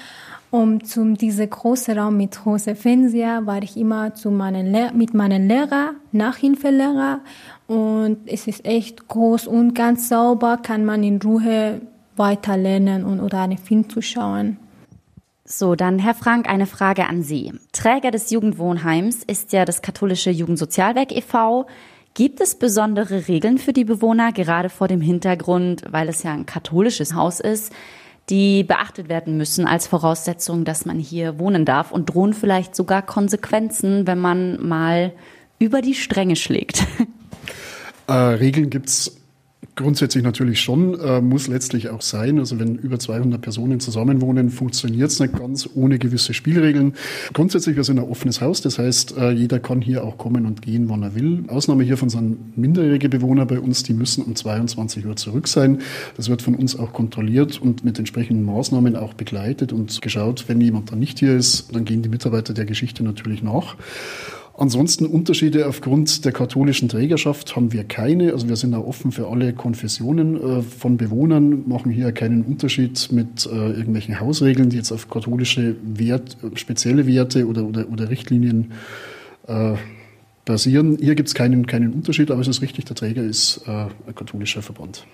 Und 0.49 0.87
zum 0.87 1.17
diese 1.17 1.45
große 1.45 1.97
Raum 1.97 2.15
mit 2.15 2.31
großem 2.31 2.77
Fernseher 2.77 3.45
war 3.45 3.61
ich 3.61 3.75
immer 3.75 4.13
zu 4.13 4.31
meinen 4.31 4.71
mit 4.97 5.13
meinen 5.13 5.49
Lehrer, 5.49 5.91
Nachhilfelehrer. 6.13 7.19
Und 7.67 8.19
es 8.25 8.47
ist 8.47 8.65
echt 8.65 9.07
groß 9.07 9.47
und 9.47 9.73
ganz 9.73 10.09
sauber, 10.09 10.57
kann 10.57 10.85
man 10.85 11.03
in 11.03 11.21
Ruhe 11.21 11.81
weiter 12.15 12.57
lernen 12.57 13.03
und 13.03 13.19
oder 13.19 13.41
einen 13.41 13.57
Film 13.57 13.89
zuschauen. 13.89 14.57
So, 15.43 15.75
dann 15.75 15.99
Herr 15.99 16.13
Frank, 16.13 16.49
eine 16.49 16.65
Frage 16.65 17.07
an 17.07 17.23
Sie. 17.23 17.53
Träger 17.71 18.11
des 18.11 18.31
Jugendwohnheims 18.31 19.23
ist 19.23 19.53
ja 19.53 19.63
das 19.63 19.81
katholische 19.81 20.29
Jugendsozialwerk 20.29 21.15
e.V. 21.15 21.67
Gibt 22.13 22.41
es 22.41 22.55
besondere 22.55 23.27
Regeln 23.27 23.57
für 23.57 23.73
die 23.73 23.85
Bewohner, 23.85 24.31
gerade 24.31 24.69
vor 24.69 24.87
dem 24.87 25.01
Hintergrund, 25.01 25.83
weil 25.89 26.09
es 26.09 26.23
ja 26.23 26.33
ein 26.33 26.45
katholisches 26.45 27.13
Haus 27.13 27.39
ist, 27.39 27.71
die 28.29 28.63
beachtet 28.63 29.07
werden 29.07 29.37
müssen 29.37 29.67
als 29.67 29.87
Voraussetzung, 29.87 30.65
dass 30.65 30.85
man 30.85 30.99
hier 30.99 31.39
wohnen 31.39 31.63
darf 31.63 31.91
und 31.91 32.07
drohen 32.07 32.33
vielleicht 32.33 32.75
sogar 32.75 33.01
Konsequenzen, 33.01 34.05
wenn 34.05 34.19
man 34.19 34.67
mal 34.67 35.13
über 35.59 35.81
die 35.81 35.95
Stränge 35.95 36.35
schlägt? 36.35 36.85
Äh, 38.07 38.13
Regeln 38.13 38.69
gibt's 38.69 39.17
Grundsätzlich 39.77 40.23
natürlich 40.23 40.59
schon, 40.61 40.99
äh, 40.99 41.21
muss 41.21 41.47
letztlich 41.47 41.89
auch 41.89 42.01
sein. 42.01 42.39
Also 42.39 42.59
wenn 42.59 42.75
über 42.77 42.97
200 42.97 43.39
Personen 43.39 43.79
zusammenwohnen, 43.79 44.49
funktioniert 44.49 45.11
es 45.11 45.19
nicht 45.19 45.37
ganz 45.37 45.69
ohne 45.75 45.99
gewisse 45.99 46.33
Spielregeln. 46.33 46.93
Grundsätzlich, 47.33 47.75
wir 47.75 47.83
sind 47.83 47.99
ein 47.99 48.05
offenes 48.05 48.41
Haus, 48.41 48.61
das 48.61 48.79
heißt, 48.79 49.15
äh, 49.17 49.31
jeder 49.31 49.59
kann 49.59 49.81
hier 49.81 50.03
auch 50.03 50.17
kommen 50.17 50.47
und 50.47 50.63
gehen, 50.63 50.89
wann 50.89 51.03
er 51.03 51.13
will. 51.13 51.43
Ausnahme 51.47 51.83
hiervon 51.83 52.09
sind 52.09 52.57
minderjährige 52.57 53.07
Bewohner 53.07 53.45
bei 53.45 53.59
uns, 53.59 53.83
die 53.83 53.93
müssen 53.93 54.23
um 54.23 54.35
22 54.35 55.05
Uhr 55.05 55.15
zurück 55.15 55.47
sein. 55.47 55.81
Das 56.15 56.27
wird 56.27 56.41
von 56.41 56.55
uns 56.55 56.77
auch 56.77 56.91
kontrolliert 56.91 57.61
und 57.61 57.83
mit 57.83 57.99
entsprechenden 57.99 58.45
Maßnahmen 58.45 58.95
auch 58.95 59.13
begleitet 59.13 59.73
und 59.73 60.01
geschaut, 60.01 60.45
wenn 60.47 60.59
jemand 60.59 60.91
dann 60.91 60.99
nicht 60.99 61.19
hier 61.19 61.35
ist, 61.35 61.75
dann 61.75 61.85
gehen 61.85 62.01
die 62.01 62.09
Mitarbeiter 62.09 62.55
der 62.55 62.65
Geschichte 62.65 63.03
natürlich 63.03 63.43
nach. 63.43 63.75
Ansonsten 64.59 65.05
Unterschiede 65.05 65.67
aufgrund 65.67 66.25
der 66.25 66.31
katholischen 66.31 66.89
Trägerschaft 66.89 67.55
haben 67.55 67.71
wir 67.73 67.83
keine. 67.83 68.33
Also 68.33 68.49
wir 68.49 68.55
sind 68.55 68.71
da 68.71 68.79
offen 68.79 69.11
für 69.11 69.27
alle 69.27 69.53
Konfessionen 69.53 70.35
äh, 70.35 70.61
von 70.63 70.97
Bewohnern, 70.97 71.67
machen 71.67 71.91
hier 71.91 72.11
keinen 72.11 72.41
Unterschied 72.41 73.11
mit 73.11 73.45
äh, 73.45 73.49
irgendwelchen 73.49 74.19
Hausregeln, 74.19 74.71
die 74.71 74.77
jetzt 74.77 74.91
auf 74.91 75.11
katholische 75.11 75.75
Wert, 75.83 76.37
spezielle 76.55 77.05
Werte 77.05 77.45
oder, 77.45 77.65
oder, 77.65 77.87
oder 77.91 78.09
Richtlinien 78.09 78.71
äh, 79.45 79.75
basieren. 80.43 80.97
Hier 80.99 81.13
gibt 81.13 81.27
es 81.27 81.35
keinen, 81.35 81.67
keinen 81.67 81.93
Unterschied, 81.93 82.31
aber 82.31 82.41
es 82.41 82.47
ist 82.47 82.63
richtig, 82.63 82.85
der 82.85 82.95
Träger 82.95 83.21
ist 83.21 83.67
ein 83.67 83.91
katholischer 84.15 84.61
Verband. 84.61 85.05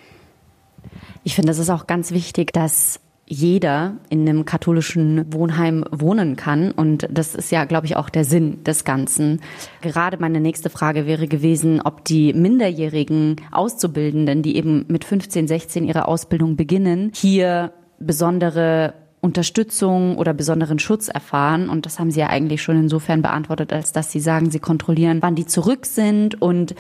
Ich 1.24 1.34
finde, 1.34 1.52
es 1.52 1.58
ist 1.58 1.72
auch 1.72 1.88
ganz 1.88 2.12
wichtig, 2.12 2.54
dass 2.54 3.00
jeder 3.26 3.98
in 4.10 4.28
einem 4.28 4.46
katholischen 4.46 5.32
Wohnheim 5.34 5.86
wohnen 5.92 6.36
kann. 6.36 6.72
Und 6.72 7.08
das 7.10 7.36
ist 7.36 7.52
ja, 7.52 7.66
glaube 7.66 7.86
ich, 7.86 7.96
auch 7.96 8.10
der 8.10 8.26
Sinn 8.26 8.64
des 8.64 8.84
Ganzen. 8.84 9.42
Gerade 9.82 10.18
meine 10.20 10.42
nächste 10.42 10.70
Frage 10.70 11.06
wäre 11.06 11.28
gewesen, 11.28 11.82
ob 11.82 12.04
die 12.04 12.34
minderjährigen 12.34 13.38
Auszubildenden, 13.52 14.42
die 14.42 14.58
eben 14.58 14.86
mit 14.88 15.06
15, 15.06 15.48
16 15.48 15.86
ihre 15.86 16.08
Ausbildung 16.08 16.56
beginnen, 16.58 17.12
hier 17.16 17.72
besondere 18.00 18.94
Unterstützung 19.22 20.18
oder 20.18 20.34
besonderen 20.34 20.80
Schutz 20.80 21.08
erfahren. 21.08 21.70
Und 21.70 21.86
das 21.86 21.98
haben 21.98 22.12
Sie 22.12 22.20
ja 22.20 22.28
eigentlich 22.28 22.62
schon 22.62 22.78
insofern 22.78 23.22
beantwortet, 23.22 23.72
als 23.72 23.94
dass 23.94 24.12
Sie 24.12 24.20
sagen, 24.20 24.52
Sie 24.52 24.60
kontrollieren, 24.60 25.22
wann 25.22 25.36
die 25.36 25.46
zurück 25.46 25.86
sind 25.86 26.42
und 26.42 26.76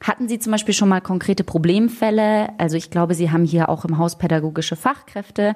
hatten 0.00 0.28
Sie 0.28 0.38
zum 0.38 0.52
Beispiel 0.52 0.74
schon 0.74 0.88
mal 0.88 1.00
konkrete 1.00 1.44
Problemfälle? 1.44 2.48
Also 2.58 2.76
ich 2.76 2.90
glaube, 2.90 3.14
Sie 3.14 3.30
haben 3.30 3.44
hier 3.44 3.68
auch 3.68 3.84
im 3.84 3.98
Haus 3.98 4.18
pädagogische 4.18 4.76
Fachkräfte, 4.76 5.54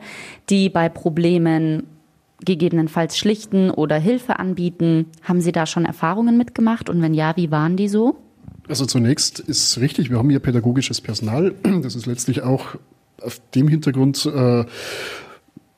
die 0.50 0.68
bei 0.68 0.88
Problemen 0.88 1.84
gegebenenfalls 2.44 3.16
schlichten 3.16 3.70
oder 3.70 3.98
Hilfe 3.98 4.38
anbieten. 4.38 5.06
Haben 5.22 5.40
Sie 5.40 5.52
da 5.52 5.66
schon 5.66 5.84
Erfahrungen 5.84 6.36
mitgemacht? 6.36 6.88
Und 6.88 7.00
wenn 7.02 7.14
ja, 7.14 7.36
wie 7.36 7.50
waren 7.50 7.76
die 7.76 7.88
so? 7.88 8.16
Also 8.68 8.86
zunächst 8.86 9.38
ist 9.40 9.78
richtig, 9.78 10.10
wir 10.10 10.18
haben 10.18 10.30
hier 10.30 10.40
pädagogisches 10.40 11.00
Personal. 11.00 11.54
Das 11.82 11.94
ist 11.94 12.06
letztlich 12.06 12.42
auch 12.42 12.76
auf 13.20 13.40
dem 13.54 13.68
Hintergrund 13.68 14.26
äh, 14.26 14.64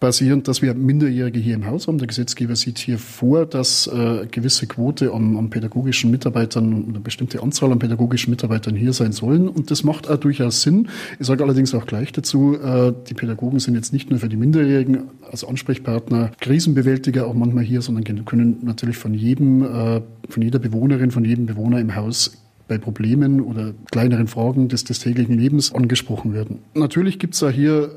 basierend, 0.05 0.49
dass 0.49 0.61
wir 0.61 0.75
Minderjährige 0.75 1.41
hier 1.41 1.55
im 1.55 1.65
Haus 1.65 1.89
haben. 1.89 1.97
Der 1.97 2.07
Gesetzgeber 2.07 2.57
sieht 2.57 2.77
hier 2.77 2.99
vor, 2.99 3.47
dass 3.47 3.87
äh, 3.87 4.27
gewisse 4.31 4.67
Quote 4.67 5.15
an, 5.15 5.39
an 5.39 5.49
pädagogischen 5.49 6.11
Mitarbeitern, 6.11 6.85
eine 6.91 7.01
bestimmte 7.01 7.43
Anzahl 7.43 7.73
an 7.73 7.79
pädagogischen 7.79 8.31
Mitarbeitern 8.31 8.77
hier 8.77 8.93
sein 8.93 9.13
sollen. 9.13 9.49
Und 9.49 9.71
das 9.71 9.83
macht 9.83 10.11
auch 10.11 10.19
durchaus 10.19 10.61
Sinn. 10.61 10.89
Ich 11.19 11.27
sage 11.27 11.43
allerdings 11.43 11.75
auch 11.75 11.87
gleich 11.87 12.13
dazu, 12.13 12.55
äh, 12.55 12.93
die 13.09 13.15
Pädagogen 13.15 13.61
sind 13.61 13.77
jetzt 13.77 13.95
nicht 13.95 14.11
nur 14.11 14.19
für 14.19 14.29
die 14.29 14.37
Minderjährigen 14.37 15.05
als 15.31 15.43
Ansprechpartner, 15.43 16.33
Krisenbewältiger 16.39 17.27
auch 17.27 17.33
manchmal 17.33 17.65
hier, 17.65 17.81
sondern 17.81 18.05
können 18.27 18.59
natürlich 18.61 18.99
von 18.99 19.15
jedem, 19.15 19.63
äh, 19.63 20.03
von 20.29 20.43
jeder 20.43 20.59
Bewohnerin, 20.59 21.13
von 21.13 21.25
jedem 21.25 21.47
Bewohner 21.47 21.81
im 21.81 21.97
Haus 21.97 22.37
bei 22.69 22.77
Problemen 22.77 23.41
oder 23.41 23.73
kleineren 23.91 24.27
Fragen 24.27 24.69
des, 24.69 24.85
des 24.85 24.99
täglichen 24.99 25.39
Lebens 25.39 25.75
angesprochen 25.75 26.35
werden. 26.35 26.59
Natürlich 26.75 27.19
gibt 27.19 27.33
es 27.33 27.41
ja 27.41 27.49
hier 27.49 27.91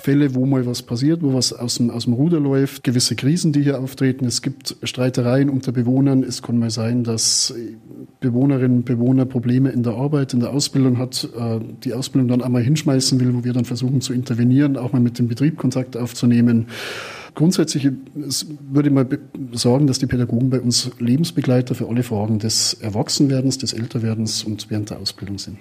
Fälle, 0.00 0.34
wo 0.34 0.46
mal 0.46 0.64
was 0.64 0.82
passiert, 0.82 1.22
wo 1.22 1.34
was 1.34 1.52
aus 1.52 1.76
dem, 1.76 1.90
aus 1.90 2.04
dem 2.04 2.12
Ruder 2.12 2.38
läuft, 2.38 2.84
gewisse 2.84 3.16
Krisen, 3.16 3.52
die 3.52 3.62
hier 3.62 3.80
auftreten. 3.80 4.26
Es 4.26 4.42
gibt 4.42 4.76
Streitereien 4.82 5.50
unter 5.50 5.72
Bewohnern. 5.72 6.22
Es 6.22 6.40
kann 6.40 6.58
mal 6.58 6.70
sein, 6.70 7.02
dass 7.02 7.52
Bewohnerinnen 8.20 8.78
und 8.78 8.84
Bewohner 8.84 9.24
Probleme 9.24 9.70
in 9.70 9.82
der 9.82 9.94
Arbeit, 9.94 10.34
in 10.34 10.40
der 10.40 10.50
Ausbildung 10.50 10.98
hat, 10.98 11.28
äh, 11.36 11.58
die 11.82 11.94
Ausbildung 11.94 12.28
dann 12.28 12.42
einmal 12.42 12.62
hinschmeißen 12.62 13.18
will, 13.18 13.34
wo 13.34 13.44
wir 13.44 13.52
dann 13.52 13.64
versuchen 13.64 14.00
zu 14.00 14.12
intervenieren, 14.12 14.76
auch 14.76 14.92
mal 14.92 15.00
mit 15.00 15.18
dem 15.18 15.26
Betrieb 15.26 15.56
Kontakt 15.56 15.96
aufzunehmen. 15.96 16.66
Grundsätzlich 17.34 17.90
würde 18.70 18.88
ich 18.88 18.94
mal 18.94 19.06
sagen, 19.52 19.86
dass 19.86 19.98
die 19.98 20.06
Pädagogen 20.06 20.50
bei 20.50 20.60
uns 20.60 20.90
Lebensbegleiter 20.98 21.74
für 21.74 21.88
alle 21.88 22.02
Fragen 22.02 22.38
des 22.38 22.74
Erwachsenwerdens, 22.74 23.58
des 23.58 23.72
Älterwerdens 23.72 24.42
und 24.42 24.70
während 24.70 24.90
der 24.90 24.98
Ausbildung 24.98 25.38
sind. 25.38 25.58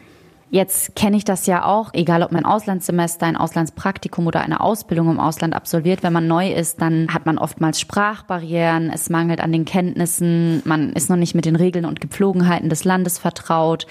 Jetzt 0.49 0.95
kenne 0.95 1.17
ich 1.17 1.25
das 1.25 1.45
ja 1.45 1.65
auch, 1.65 1.93
egal 1.93 2.23
ob 2.23 2.31
man 2.31 2.45
ein 2.45 2.51
Auslandssemester, 2.51 3.25
ein 3.25 3.35
Auslandspraktikum 3.35 4.27
oder 4.27 4.39
eine 4.39 4.61
Ausbildung 4.61 5.11
im 5.11 5.19
Ausland 5.19 5.53
absolviert. 5.53 6.03
Wenn 6.03 6.13
man 6.13 6.27
neu 6.27 6.53
ist, 6.53 6.81
dann 6.81 7.13
hat 7.13 7.25
man 7.25 7.37
oftmals 7.37 7.81
Sprachbarrieren, 7.81 8.89
es 8.89 9.09
mangelt 9.09 9.41
an 9.41 9.51
den 9.51 9.65
Kenntnissen, 9.65 10.61
man 10.63 10.93
ist 10.93 11.09
noch 11.09 11.17
nicht 11.17 11.35
mit 11.35 11.43
den 11.43 11.57
Regeln 11.57 11.83
und 11.83 11.99
Gepflogenheiten 11.99 12.69
des 12.69 12.85
Landes 12.85 13.19
vertraut. 13.19 13.87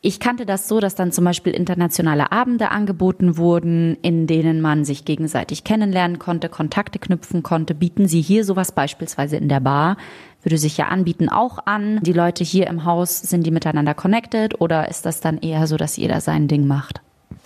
Ich 0.00 0.20
kannte 0.20 0.46
das 0.46 0.68
so, 0.68 0.78
dass 0.78 0.94
dann 0.94 1.10
zum 1.10 1.24
Beispiel 1.24 1.52
internationale 1.52 2.30
Abende 2.30 2.70
angeboten 2.70 3.36
wurden, 3.36 3.96
in 4.00 4.28
denen 4.28 4.60
man 4.60 4.84
sich 4.84 5.04
gegenseitig 5.04 5.64
kennenlernen 5.64 6.20
konnte, 6.20 6.48
Kontakte 6.48 7.00
knüpfen 7.00 7.42
konnte. 7.42 7.74
Bieten 7.74 8.06
Sie 8.06 8.20
hier 8.20 8.44
sowas 8.44 8.70
beispielsweise 8.70 9.36
in 9.36 9.48
der 9.48 9.58
Bar? 9.58 9.96
Würde 10.42 10.56
sich 10.56 10.76
ja 10.76 10.86
anbieten 10.86 11.28
auch 11.28 11.58
an. 11.66 11.98
Die 12.02 12.12
Leute 12.12 12.44
hier 12.44 12.68
im 12.68 12.84
Haus, 12.84 13.18
sind 13.20 13.44
die 13.44 13.50
miteinander 13.50 13.94
connected 13.94 14.60
oder 14.60 14.88
ist 14.88 15.04
das 15.04 15.20
dann 15.20 15.38
eher 15.38 15.66
so, 15.66 15.76
dass 15.76 15.96
jeder 15.96 16.20
sein 16.20 16.46
Ding 16.46 16.68
macht? 16.68 17.00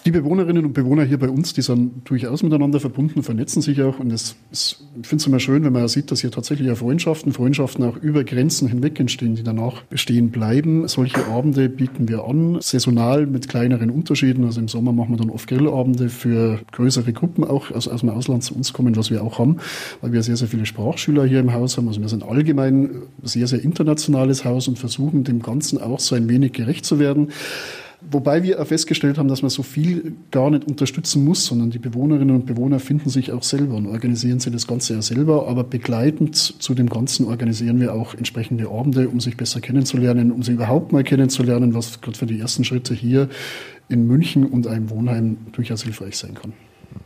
Die 0.05 0.11
Bewohnerinnen 0.11 0.65
und 0.65 0.73
Bewohner 0.73 1.05
hier 1.05 1.19
bei 1.19 1.29
uns, 1.29 1.55
die 1.55 1.63
sind 1.63 2.09
durchaus 2.09 2.43
miteinander 2.43 2.81
verbunden, 2.81 3.23
vernetzen 3.23 3.63
sich 3.63 3.83
auch. 3.83 4.01
Und 4.01 4.13
es 4.13 4.35
ist, 4.51 4.85
ich 5.01 5.07
finde 5.07 5.23
es 5.23 5.27
immer 5.29 5.39
schön, 5.39 5.63
wenn 5.63 5.73
man 5.73 5.87
sieht, 5.87 6.11
dass 6.11 6.23
hier 6.23 6.33
tatsächlich 6.33 6.71
auch 6.73 6.77
Freundschaften, 6.77 7.33
Freundschaften 7.33 7.85
auch 7.85 7.97
über 7.97 8.25
Grenzen 8.25 8.67
hinweg 8.67 8.99
entstehen, 8.99 9.37
die 9.37 9.45
danach 9.45 9.83
bestehen 9.83 10.31
bleiben. 10.31 10.89
Solche 10.89 11.25
Abende 11.27 11.69
bieten 11.69 12.09
wir 12.09 12.25
an, 12.25 12.61
saisonal 12.61 13.27
mit 13.27 13.49
kleineren 13.49 13.91
Unterschieden. 13.91 14.45
Also 14.45 14.61
im 14.61 14.67
Sommer 14.67 14.93
machen 14.93 15.11
wir 15.11 15.19
dann 15.19 15.31
oft 15.31 15.49
Grillabende 15.49 16.09
für 16.09 16.61
größere 16.73 17.13
Gruppen 17.13 17.45
auch 17.45 17.71
aus, 17.71 17.87
aus 17.87 18.01
dem 18.01 18.09
Ausland 18.09 18.43
zu 18.43 18.57
uns 18.57 18.73
kommen, 18.73 18.97
was 18.97 19.13
wir 19.13 19.23
auch 19.23 19.39
haben, 19.39 19.59
weil 20.01 20.13
wir 20.13 20.25
sehr, 20.25 20.37
sehr 20.37 20.49
viele 20.49 20.67
Sprachschüler 20.67 21.25
hier 21.27 21.41
im 21.41 21.53
Haus 21.53 21.77
haben. 21.77 21.87
Also 21.87 22.01
wir 22.01 22.09
sind 22.09 22.25
allgemein 22.25 22.85
ein 22.85 23.03
sehr, 23.23 23.47
sehr 23.47 23.63
internationales 23.63 24.45
Haus 24.45 24.67
und 24.67 24.81
versuchen 24.81 25.23
dem 25.23 25.43
Ganzen 25.43 25.81
auch 25.81 26.01
so 26.01 26.17
ein 26.17 26.29
wenig 26.29 26.53
gerecht 26.53 26.85
zu 26.85 26.99
werden. 26.99 27.29
Wobei 28.11 28.43
wir 28.43 28.65
festgestellt 28.67 29.17
haben, 29.17 29.29
dass 29.29 29.43
man 29.43 29.51
so 29.51 29.63
viel 29.63 30.15
gar 30.31 30.51
nicht 30.51 30.65
unterstützen 30.65 31.25
muss, 31.25 31.47
sondern 31.47 31.71
die 31.71 31.79
Bewohnerinnen 31.79 32.35
und 32.35 32.47
Bewohner 32.47 32.79
finden 32.79 33.09
sich 33.09 33.33
auch 33.33 33.43
selber 33.43 33.77
und 33.77 33.87
organisieren 33.87 34.41
sie 34.41 34.51
das 34.51 34.67
Ganze 34.67 34.95
ja 34.95 35.03
selber. 35.03 35.49
Aber 35.49 35.65
begleitend 35.65 36.37
zu 36.37 36.75
dem 36.75 36.89
Ganzen 36.89 37.27
organisieren 37.27 37.81
wir 37.81 37.95
auch 37.95 38.15
entsprechende 38.15 38.69
Abende, 38.69 39.09
um 39.09 39.21
sich 39.21 39.37
besser 39.37 39.61
kennenzulernen, 39.61 40.33
um 40.33 40.43
sie 40.43 40.53
überhaupt 40.53 40.93
mal 40.93 41.05
kennenzulernen, 41.05 41.75
was 41.75 42.01
gerade 42.01 42.19
für 42.19 42.27
die 42.27 42.39
ersten 42.39 42.65
Schritte 42.65 42.93
hier 42.95 43.29
in 43.89 44.07
München 44.07 44.47
und 44.47 44.67
einem 44.67 44.91
Wohnheim 44.91 45.39
durchaus 45.53 45.83
hilfreich 45.83 46.17
sein 46.17 46.35
kann. 46.35 46.53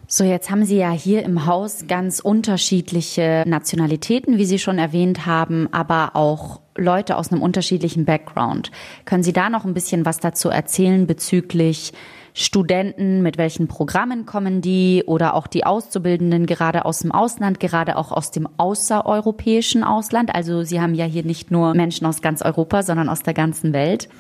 So, 0.09 0.25
jetzt 0.25 0.51
haben 0.51 0.65
Sie 0.65 0.77
ja 0.77 0.93
hier 0.93 1.25
im 1.25 1.47
Haus 1.47 1.85
ganz 1.89 2.21
unterschiedliche 2.21 3.45
Nationalitäten, 3.47 4.39
wie 4.39 4.45
Sie 4.45 4.59
schon 4.59 4.79
erwähnt 4.79 5.27
haben, 5.27 5.69
aber 5.73 6.15
auch 6.15 6.61
Leute 6.77 7.17
aus 7.17 7.31
einem 7.31 7.43
unterschiedlichen 7.43 8.05
Background. 8.05 8.71
Können 9.05 9.23
Sie 9.23 9.33
da 9.33 9.51
noch 9.51 9.65
ein 9.65 9.75
bisschen 9.75 10.05
was 10.05 10.19
dazu 10.21 10.49
erzählen 10.49 11.07
bezüglich 11.07 11.93
Studenten, 12.39 13.23
mit 13.23 13.39
welchen 13.39 13.67
Programmen 13.67 14.27
kommen 14.27 14.61
die 14.61 15.05
oder 15.07 15.33
auch 15.33 15.47
die 15.47 15.65
Auszubildenden 15.65 16.45
gerade 16.45 16.85
aus 16.85 16.99
dem 16.99 17.11
Ausland, 17.11 17.61
gerade 17.61 17.97
auch 17.97 18.13
aus 18.13 18.31
dem 18.31 18.47
außereuropäischen 18.59 19.83
Ausland? 19.83 20.35
Also 20.35 20.63
Sie 20.63 20.79
haben 20.79 20.95
ja 20.95 21.07
hier 21.07 21.25
nicht 21.25 21.51
nur 21.51 21.73
Menschen 21.73 22.07
aus 22.07 22.21
ganz 22.21 22.43
Europa, 22.43 22.83
sondern 22.83 23.09
aus 23.09 23.23
der 23.23 23.33
ganzen 23.33 23.73
Welt. 23.73 24.11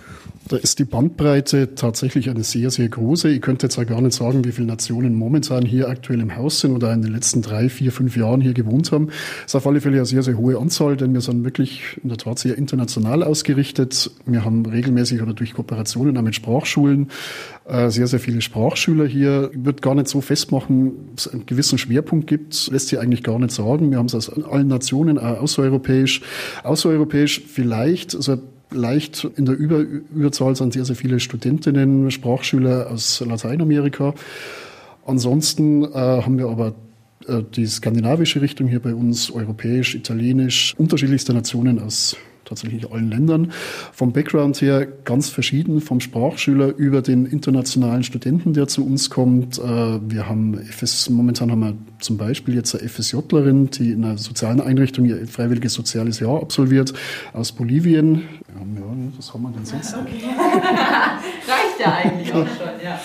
Da 0.49 0.57
ist 0.57 0.79
die 0.79 0.85
Bandbreite 0.85 1.75
tatsächlich 1.75 2.31
eine 2.31 2.43
sehr, 2.43 2.71
sehr 2.71 2.89
große. 2.89 3.29
Ich 3.29 3.43
könnte 3.43 3.67
jetzt 3.67 3.77
ja 3.77 3.85
gar 3.85 4.01
nicht 4.01 4.15
sagen, 4.15 4.45
wie 4.45 4.53
viele 4.53 4.69
Nationen 4.69 5.15
momentan 5.15 5.67
hier 5.67 5.89
aktuell 5.89 6.21
im 6.21 6.37
Haus 6.37 6.61
sind 6.61 6.73
oder 6.73 6.95
in 6.95 7.03
den 7.03 7.13
letzten 7.13 7.43
drei, 7.43 7.69
vier, 7.69 7.93
fünf 7.93 8.17
Jahren 8.17 8.41
hier 8.41 8.55
gewohnt 8.55 8.93
haben. 8.93 9.09
Das 9.09 9.47
ist 9.49 9.55
auf 9.57 9.67
alle 9.67 9.83
Fälle 9.83 9.97
eine 9.97 10.07
sehr, 10.07 10.23
sehr 10.23 10.39
hohe 10.39 10.57
Anzahl, 10.59 10.97
denn 10.97 11.13
wir 11.13 11.21
sind 11.21 11.45
wirklich 11.45 11.99
in 12.03 12.09
der 12.09 12.19
Tat 12.19 12.39
sehr 12.39 12.57
international 12.57 13.25
ausgerichtet. 13.25 14.11
Wir 14.25 14.45
haben 14.45 14.65
regelmäßig 14.65 15.21
oder 15.21 15.35
durch 15.35 15.53
Kooperationen 15.53 16.17
auch 16.17 16.23
mit 16.23 16.35
Sprachschulen 16.35 17.09
sehr, 17.69 18.07
sehr 18.07 18.21
viele 18.21 18.41
Sprachschüler 18.41 19.07
hier. 19.07 19.51
Ich 19.53 19.65
würde 19.65 19.81
gar 19.81 19.97
nicht 19.97 20.07
so 20.07 20.21
festmachen, 20.21 20.93
ob 21.11 21.19
es 21.19 21.27
einen 21.27 21.47
gewissen 21.47 21.79
Schwerpunkt 21.79 22.29
gibt, 22.29 22.69
lässt 22.71 22.89
sich 22.89 22.99
eigentlich 23.01 23.25
gar 23.25 23.41
nicht 23.41 23.51
sagen. 23.51 23.91
Wir 23.91 23.99
haben 23.99 24.07
es 24.07 24.15
aus 24.15 24.31
allen 24.45 24.69
Nationen, 24.69 25.19
auch 25.19 25.41
außereuropäisch. 25.41 26.21
Außereuropäisch 26.63 27.43
vielleicht, 27.47 28.15
also 28.15 28.39
leicht 28.71 29.29
in 29.37 29.47
der 29.47 29.57
Über 29.57 29.79
Überzahl 29.79 30.55
sind 30.57 30.73
sehr, 30.73 30.85
sehr 30.85 30.97
viele 30.97 31.21
Studentinnen, 31.21 32.11
Sprachschüler 32.11 32.91
aus 32.91 33.21
Lateinamerika. 33.21 34.15
Ansonsten 35.05 35.85
äh, 35.85 35.89
haben 35.95 36.39
wir 36.39 36.49
aber 36.49 36.75
äh, 37.27 37.43
die 37.55 37.67
skandinavische 37.67 38.41
Richtung 38.41 38.69
hier 38.69 38.81
bei 38.81 38.95
uns, 38.95 39.31
europäisch, 39.31 39.95
italienisch, 39.95 40.75
unterschiedlichste 40.79 41.33
Nationen 41.33 41.81
aus 41.81 42.17
tatsächlich 42.47 42.91
allen 42.91 43.11
Ländern. 43.11 43.53
Vom 43.93 44.13
Background 44.13 44.61
her 44.63 44.87
ganz 44.87 45.29
verschieden, 45.29 45.81
vom 45.81 46.01
Sprachschüler 46.01 46.75
über 46.77 47.03
den 47.03 47.27
internationalen 47.27 48.03
Studenten, 48.03 48.55
der 48.55 48.69
zu 48.69 48.87
uns 48.87 49.11
kommt. 49.11 49.59
Äh, 49.59 49.63
wir 49.63 50.29
haben 50.29 50.59
FS, 50.59 51.11
momentan 51.11 51.51
haben 51.51 51.61
wir 51.61 51.75
zum 52.01 52.17
Beispiel 52.17 52.55
jetzt 52.55 52.75
eine 52.75 52.89
FSJlerin, 52.89 53.71
die 53.71 53.93
in 53.93 54.05
einer 54.05 54.17
sozialen 54.17 54.61
Einrichtung 54.61 55.05
ihr 55.05 55.27
freiwilliges 55.27 55.75
soziales 55.75 56.21
Jahr 56.21 56.41
absolviert, 56.41 56.95
aus 57.33 57.53
Bolivien. 57.53 58.23
Ja, 58.49 58.63
was 59.17 59.35
haben 59.35 59.43
wir 59.43 59.51
denn 59.51 59.65
sonst? 59.65 59.95
Okay. 59.95 60.23
Reicht 60.27 61.81
ja 61.81 61.95
eigentlich 61.95 62.33
auch 62.33 62.47
schon, 62.47 62.85
ja. 62.85 63.01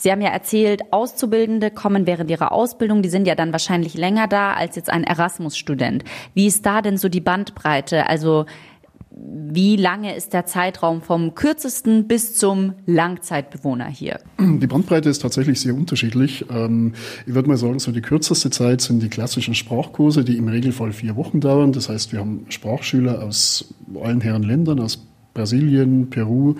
Sie 0.00 0.10
haben 0.10 0.22
ja 0.22 0.30
erzählt, 0.30 0.80
Auszubildende 0.92 1.70
kommen 1.70 2.06
während 2.06 2.30
ihrer 2.30 2.52
Ausbildung, 2.52 3.02
die 3.02 3.10
sind 3.10 3.26
ja 3.26 3.34
dann 3.34 3.52
wahrscheinlich 3.52 3.94
länger 3.94 4.28
da 4.28 4.54
als 4.54 4.74
jetzt 4.76 4.88
ein 4.88 5.04
Erasmus-Student. 5.04 6.04
Wie 6.32 6.46
ist 6.46 6.64
da 6.64 6.80
denn 6.80 6.96
so 6.96 7.10
die 7.10 7.20
Bandbreite? 7.20 8.08
Also 8.08 8.46
wie 9.12 9.76
lange 9.76 10.16
ist 10.16 10.32
der 10.32 10.46
Zeitraum 10.46 11.02
vom 11.02 11.34
kürzesten 11.34 12.08
bis 12.08 12.38
zum 12.38 12.72
Langzeitbewohner 12.86 13.88
hier? 13.88 14.20
Die 14.38 14.66
Bandbreite 14.66 15.10
ist 15.10 15.20
tatsächlich 15.20 15.60
sehr 15.60 15.74
unterschiedlich. 15.74 16.46
Ähm, 16.50 16.94
ich 17.26 17.34
würde 17.34 17.48
mal 17.48 17.58
sagen, 17.58 17.78
so 17.78 17.92
die 17.92 18.00
kürzeste 18.00 18.48
Zeit 18.48 18.80
sind 18.80 19.02
die 19.02 19.10
klassischen 19.10 19.54
Sprachkurse, 19.54 20.24
die 20.24 20.38
im 20.38 20.48
Regelfall 20.48 20.92
vier 20.92 21.14
Wochen 21.16 21.40
dauern. 21.40 21.72
Das 21.72 21.90
heißt, 21.90 22.12
wir 22.12 22.20
haben 22.20 22.46
Sprachschüler 22.48 23.22
aus 23.22 23.74
allen 24.02 24.22
Herren 24.22 24.44
Ländern, 24.44 24.80
aus 24.80 25.06
Brasilien, 25.34 26.08
Peru, 26.08 26.54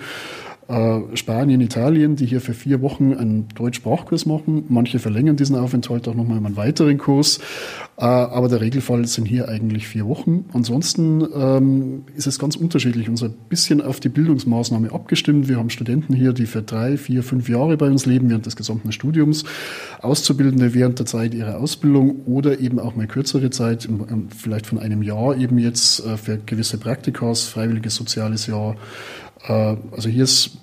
äh, 0.71 1.17
Spanien, 1.17 1.59
Italien, 1.59 2.15
die 2.15 2.25
hier 2.25 2.39
für 2.39 2.53
vier 2.53 2.81
Wochen 2.81 3.13
einen 3.13 3.49
Deutsch-Sprachkurs 3.55 4.25
machen. 4.25 4.63
Manche 4.69 4.99
verlängern 4.99 5.35
diesen 5.35 5.55
Aufenthalt 5.55 6.07
auch 6.07 6.15
nochmal 6.15 6.37
um 6.37 6.45
einen 6.45 6.55
weiteren 6.55 6.97
Kurs. 6.97 7.39
Äh, 7.97 8.05
aber 8.05 8.47
der 8.47 8.61
Regelfall 8.61 9.05
sind 9.05 9.25
hier 9.25 9.49
eigentlich 9.49 9.87
vier 9.87 10.07
Wochen. 10.07 10.45
Ansonsten 10.53 11.27
ähm, 11.35 12.03
ist 12.15 12.25
es 12.25 12.39
ganz 12.39 12.55
unterschiedlich. 12.55 13.09
Unser 13.09 13.29
bisschen 13.29 13.81
auf 13.81 13.99
die 13.99 14.09
Bildungsmaßnahme 14.09 14.93
abgestimmt. 14.93 15.49
Wir 15.49 15.57
haben 15.57 15.69
Studenten 15.69 16.13
hier, 16.13 16.31
die 16.31 16.45
für 16.45 16.61
drei, 16.61 16.97
vier, 16.97 17.21
fünf 17.21 17.49
Jahre 17.49 17.75
bei 17.75 17.87
uns 17.87 18.05
leben, 18.05 18.29
während 18.29 18.45
des 18.45 18.55
gesamten 18.55 18.91
Studiums. 18.91 19.43
Auszubildende 20.01 20.73
während 20.73 20.99
der 20.99 21.05
Zeit 21.05 21.33
ihrer 21.33 21.59
Ausbildung 21.59 22.21
oder 22.25 22.59
eben 22.59 22.79
auch 22.79 22.95
mal 22.95 23.07
kürzere 23.07 23.49
Zeit, 23.49 23.89
vielleicht 24.35 24.67
von 24.67 24.79
einem 24.79 25.03
Jahr 25.03 25.35
eben 25.37 25.57
jetzt 25.57 26.05
äh, 26.05 26.17
für 26.17 26.37
gewisse 26.37 26.77
Praktikas, 26.77 27.43
freiwilliges 27.43 27.95
soziales 27.95 28.47
Jahr. 28.47 28.77
Also 29.47 30.09
hier 30.09 30.23
ist 30.23 30.57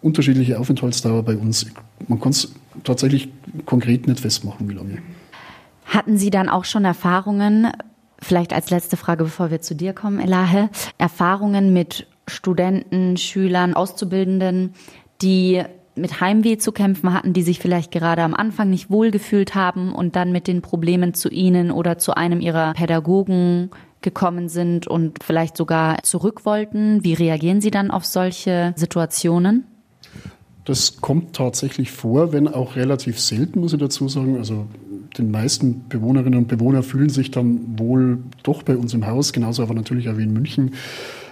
unterschiedliche 0.00 0.58
Aufenthaltsdauer 0.58 1.22
bei 1.22 1.36
uns. 1.36 1.66
Man 2.08 2.20
kann 2.20 2.30
es 2.30 2.52
tatsächlich 2.84 3.28
konkret 3.66 4.06
nicht 4.06 4.20
festmachen, 4.20 4.68
wie 4.68 4.74
lange. 4.74 4.98
Hatten 5.84 6.16
Sie 6.16 6.30
dann 6.30 6.48
auch 6.48 6.64
schon 6.64 6.84
Erfahrungen, 6.84 7.68
vielleicht 8.20 8.52
als 8.52 8.70
letzte 8.70 8.96
Frage, 8.96 9.24
bevor 9.24 9.50
wir 9.50 9.60
zu 9.60 9.74
dir 9.74 9.92
kommen, 9.92 10.20
Elahe, 10.20 10.70
Erfahrungen 10.98 11.72
mit 11.72 12.06
Studenten, 12.28 13.16
Schülern, 13.16 13.74
Auszubildenden, 13.74 14.74
die 15.20 15.62
mit 15.94 16.20
Heimweh 16.20 16.56
zu 16.56 16.72
kämpfen 16.72 17.12
hatten, 17.12 17.32
die 17.32 17.42
sich 17.42 17.58
vielleicht 17.58 17.90
gerade 17.90 18.22
am 18.22 18.34
Anfang 18.34 18.70
nicht 18.70 18.90
wohlgefühlt 18.90 19.54
haben 19.54 19.94
und 19.94 20.16
dann 20.16 20.32
mit 20.32 20.46
den 20.46 20.62
Problemen 20.62 21.14
zu 21.14 21.28
Ihnen 21.28 21.70
oder 21.70 21.98
zu 21.98 22.14
einem 22.14 22.40
Ihrer 22.40 22.72
Pädagogen 22.72 23.70
gekommen 24.02 24.48
sind 24.48 24.86
und 24.86 25.22
vielleicht 25.22 25.56
sogar 25.56 26.02
zurück 26.02 26.44
wollten. 26.44 27.04
Wie 27.04 27.14
reagieren 27.14 27.60
Sie 27.60 27.70
dann 27.70 27.90
auf 27.90 28.04
solche 28.04 28.74
Situationen? 28.76 29.64
Das 30.64 31.00
kommt 31.00 31.34
tatsächlich 31.34 31.90
vor, 31.90 32.32
wenn 32.32 32.46
auch 32.46 32.76
relativ 32.76 33.18
selten, 33.18 33.60
muss 33.60 33.72
ich 33.72 33.80
dazu 33.80 34.08
sagen. 34.08 34.36
Also 34.36 34.66
den 35.18 35.30
meisten 35.30 35.88
Bewohnerinnen 35.88 36.38
und 36.38 36.48
Bewohner 36.48 36.82
fühlen 36.82 37.08
sich 37.08 37.30
dann 37.30 37.78
wohl 37.78 38.18
doch 38.42 38.62
bei 38.62 38.76
uns 38.76 38.94
im 38.94 39.06
Haus, 39.06 39.32
genauso 39.32 39.62
aber 39.62 39.74
natürlich 39.74 40.08
auch 40.08 40.16
wie 40.18 40.22
in 40.22 40.32
München, 40.32 40.74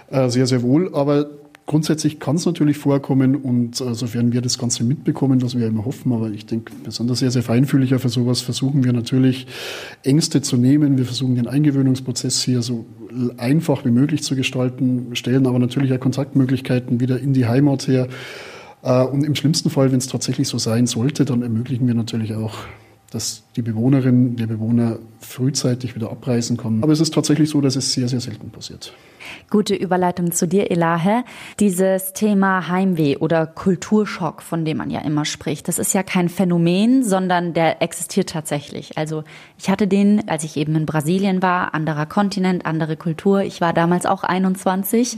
äh, 0.09 0.29
sehr, 0.29 0.47
sehr 0.47 0.61
wohl. 0.61 0.93
Aber 0.93 1.29
grundsätzlich 1.65 2.19
kann 2.19 2.35
es 2.35 2.45
natürlich 2.45 2.77
vorkommen 2.77 3.35
und 3.35 3.79
äh, 3.81 3.93
sofern 3.93 4.33
wir 4.33 4.41
das 4.41 4.57
Ganze 4.57 4.83
mitbekommen, 4.83 5.41
was 5.41 5.57
wir 5.57 5.67
immer 5.67 5.85
hoffen, 5.85 6.11
aber 6.11 6.29
ich 6.29 6.45
denke, 6.45 6.73
besonders 6.83 7.19
sehr, 7.19 7.31
sehr 7.31 7.43
feinfühliger 7.43 7.99
für 7.99 8.09
sowas 8.09 8.41
versuchen 8.41 8.83
wir 8.83 8.93
natürlich 8.93 9.47
Ängste 10.03 10.41
zu 10.41 10.57
nehmen. 10.57 10.97
Wir 10.97 11.05
versuchen 11.05 11.35
den 11.35 11.47
Eingewöhnungsprozess 11.47 12.43
hier 12.43 12.61
so 12.61 12.85
einfach 13.37 13.85
wie 13.85 13.91
möglich 13.91 14.23
zu 14.23 14.35
gestalten, 14.35 15.07
stellen 15.13 15.47
aber 15.47 15.59
natürlich 15.59 15.93
auch 15.93 15.99
Kontaktmöglichkeiten 15.99 16.99
wieder 16.99 17.19
in 17.19 17.33
die 17.33 17.45
Heimat 17.45 17.87
her. 17.87 18.07
Äh, 18.83 19.03
und 19.03 19.23
im 19.23 19.35
schlimmsten 19.35 19.69
Fall, 19.69 19.91
wenn 19.91 19.99
es 19.99 20.07
tatsächlich 20.07 20.47
so 20.47 20.57
sein 20.57 20.87
sollte, 20.87 21.25
dann 21.25 21.41
ermöglichen 21.41 21.87
wir 21.87 21.93
natürlich 21.93 22.33
auch, 22.35 22.55
dass 23.11 23.43
die 23.55 23.61
Bewohnerinnen, 23.61 24.37
der 24.37 24.47
Bewohner 24.47 24.99
frühzeitig 25.19 25.95
wieder 25.95 26.09
abreisen 26.09 26.57
können. 26.57 26.83
Aber 26.83 26.93
es 26.93 26.99
ist 26.99 27.13
tatsächlich 27.13 27.49
so, 27.49 27.61
dass 27.61 27.75
es 27.75 27.93
sehr, 27.93 28.07
sehr 28.07 28.21
selten 28.21 28.49
passiert. 28.49 28.93
Gute 29.49 29.75
Überleitung 29.75 30.31
zu 30.31 30.47
dir, 30.47 30.71
Elahe. 30.71 31.23
Dieses 31.59 32.13
Thema 32.13 32.67
Heimweh 32.67 33.17
oder 33.17 33.45
Kulturschock, 33.45 34.41
von 34.41 34.65
dem 34.65 34.77
man 34.77 34.89
ja 34.89 35.01
immer 35.01 35.25
spricht, 35.25 35.67
das 35.67 35.77
ist 35.77 35.93
ja 35.93 36.03
kein 36.03 36.29
Phänomen, 36.29 37.03
sondern 37.03 37.53
der 37.53 37.81
existiert 37.81 38.29
tatsächlich. 38.29 38.97
Also 38.97 39.23
ich 39.57 39.69
hatte 39.69 39.87
den, 39.87 40.27
als 40.27 40.43
ich 40.43 40.57
eben 40.57 40.75
in 40.75 40.85
Brasilien 40.85 41.41
war, 41.41 41.73
anderer 41.73 42.05
Kontinent, 42.05 42.65
andere 42.65 42.97
Kultur. 42.97 43.41
Ich 43.41 43.61
war 43.61 43.73
damals 43.73 44.05
auch 44.05 44.23
21, 44.23 45.17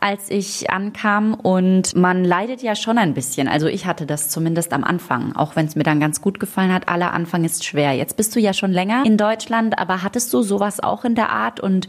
als 0.00 0.30
ich 0.30 0.70
ankam 0.70 1.34
und 1.34 1.96
man 1.96 2.24
leidet 2.24 2.62
ja 2.62 2.74
schon 2.74 2.98
ein 2.98 3.14
bisschen. 3.14 3.48
Also 3.48 3.66
ich 3.66 3.86
hatte 3.86 4.06
das 4.06 4.28
zumindest 4.28 4.72
am 4.72 4.84
Anfang, 4.84 5.34
auch 5.34 5.56
wenn 5.56 5.66
es 5.66 5.76
mir 5.76 5.84
dann 5.84 6.00
ganz 6.00 6.20
gut 6.20 6.38
gefallen 6.40 6.72
hat. 6.72 6.88
Aller 6.88 7.12
Anfang 7.12 7.44
ist 7.44 7.64
schwer. 7.68 7.92
Jetzt 7.92 8.16
bist 8.16 8.34
du 8.34 8.40
ja 8.40 8.52
schon 8.52 8.72
länger 8.72 9.04
in 9.06 9.16
Deutschland, 9.16 9.78
aber 9.78 10.02
hattest 10.02 10.32
du 10.34 10.42
sowas 10.42 10.80
auch 10.80 11.04
in 11.04 11.14
der 11.14 11.30
Art 11.30 11.60
und 11.60 11.88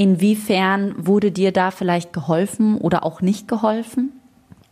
Inwiefern 0.00 0.94
wurde 0.96 1.30
dir 1.30 1.52
da 1.52 1.70
vielleicht 1.70 2.14
geholfen 2.14 2.78
oder 2.78 3.04
auch 3.04 3.20
nicht 3.20 3.46
geholfen? 3.46 4.12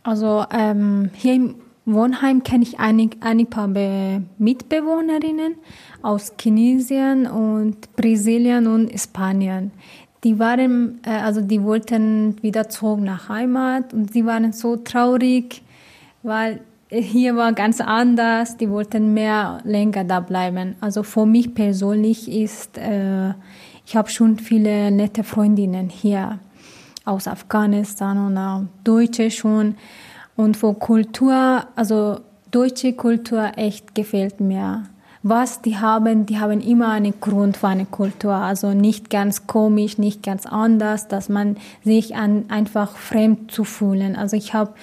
Also 0.01 0.43
ähm, 0.51 1.11
hier 1.13 1.35
im 1.35 1.55
Wohnheim 1.85 2.41
kenne 2.41 2.63
ich 2.63 2.79
einig, 2.79 3.17
ein 3.19 3.45
paar 3.45 3.67
Be 3.67 4.23
Mitbewohnerinnen 4.39 5.53
aus 6.01 6.33
Tunesien 6.35 7.27
und 7.27 7.95
Brasilien 7.95 8.65
und 8.65 8.99
Spanien. 8.99 9.69
Die 10.23 10.39
waren, 10.39 10.99
äh, 11.05 11.11
also 11.11 11.41
die 11.41 11.61
wollten 11.61 12.41
wieder 12.41 12.67
zurück 12.69 13.01
nach 13.01 13.29
Heimat 13.29 13.93
und 13.93 14.11
sie 14.11 14.25
waren 14.25 14.51
so 14.51 14.77
traurig, 14.77 15.61
weil 16.23 16.61
hier 16.89 17.35
war 17.35 17.53
ganz 17.53 17.81
anders. 17.81 18.57
Die 18.57 18.69
wollten 18.69 19.13
mehr 19.13 19.59
länger 19.63 20.03
da 20.03 20.19
bleiben. 20.19 20.75
Also 20.81 21.03
für 21.03 21.25
mich 21.25 21.53
persönlich 21.53 22.31
ist 22.31 22.77
äh, 22.77 23.33
ich 23.89 23.95
habe 23.95 24.07
schon 24.11 24.37
viele 24.37 24.91
nette 24.91 25.23
Freundinnen 25.23 25.89
hier 25.89 26.37
aus 27.05 27.27
Afghanistan 27.27 28.23
und 28.23 28.37
auch 28.37 28.65
Deutsche 28.83 29.31
schon. 29.31 29.77
Und 30.35 30.57
für 30.57 30.75
Kultur, 30.75 31.65
also 31.75 32.19
deutsche 32.51 32.93
Kultur 32.93 33.53
echt 33.55 33.95
gefällt 33.95 34.41
mir. 34.41 34.83
Was 35.23 35.63
die 35.63 35.79
haben, 35.79 36.27
die 36.27 36.37
haben 36.37 36.61
immer 36.61 36.89
einen 36.89 37.19
Grund 37.19 37.57
für 37.57 37.69
eine 37.69 37.87
Kultur. 37.87 38.35
Also 38.35 38.75
nicht 38.75 39.09
ganz 39.09 39.47
komisch, 39.47 39.97
nicht 39.97 40.21
ganz 40.21 40.45
anders, 40.45 41.07
dass 41.07 41.27
man 41.27 41.57
sich 41.83 42.15
an, 42.15 42.45
einfach 42.49 42.95
fremd 42.95 43.51
zu 43.51 43.63
fühlen. 43.63 44.15
Also 44.15 44.37
ich 44.37 44.53
habe 44.53 44.75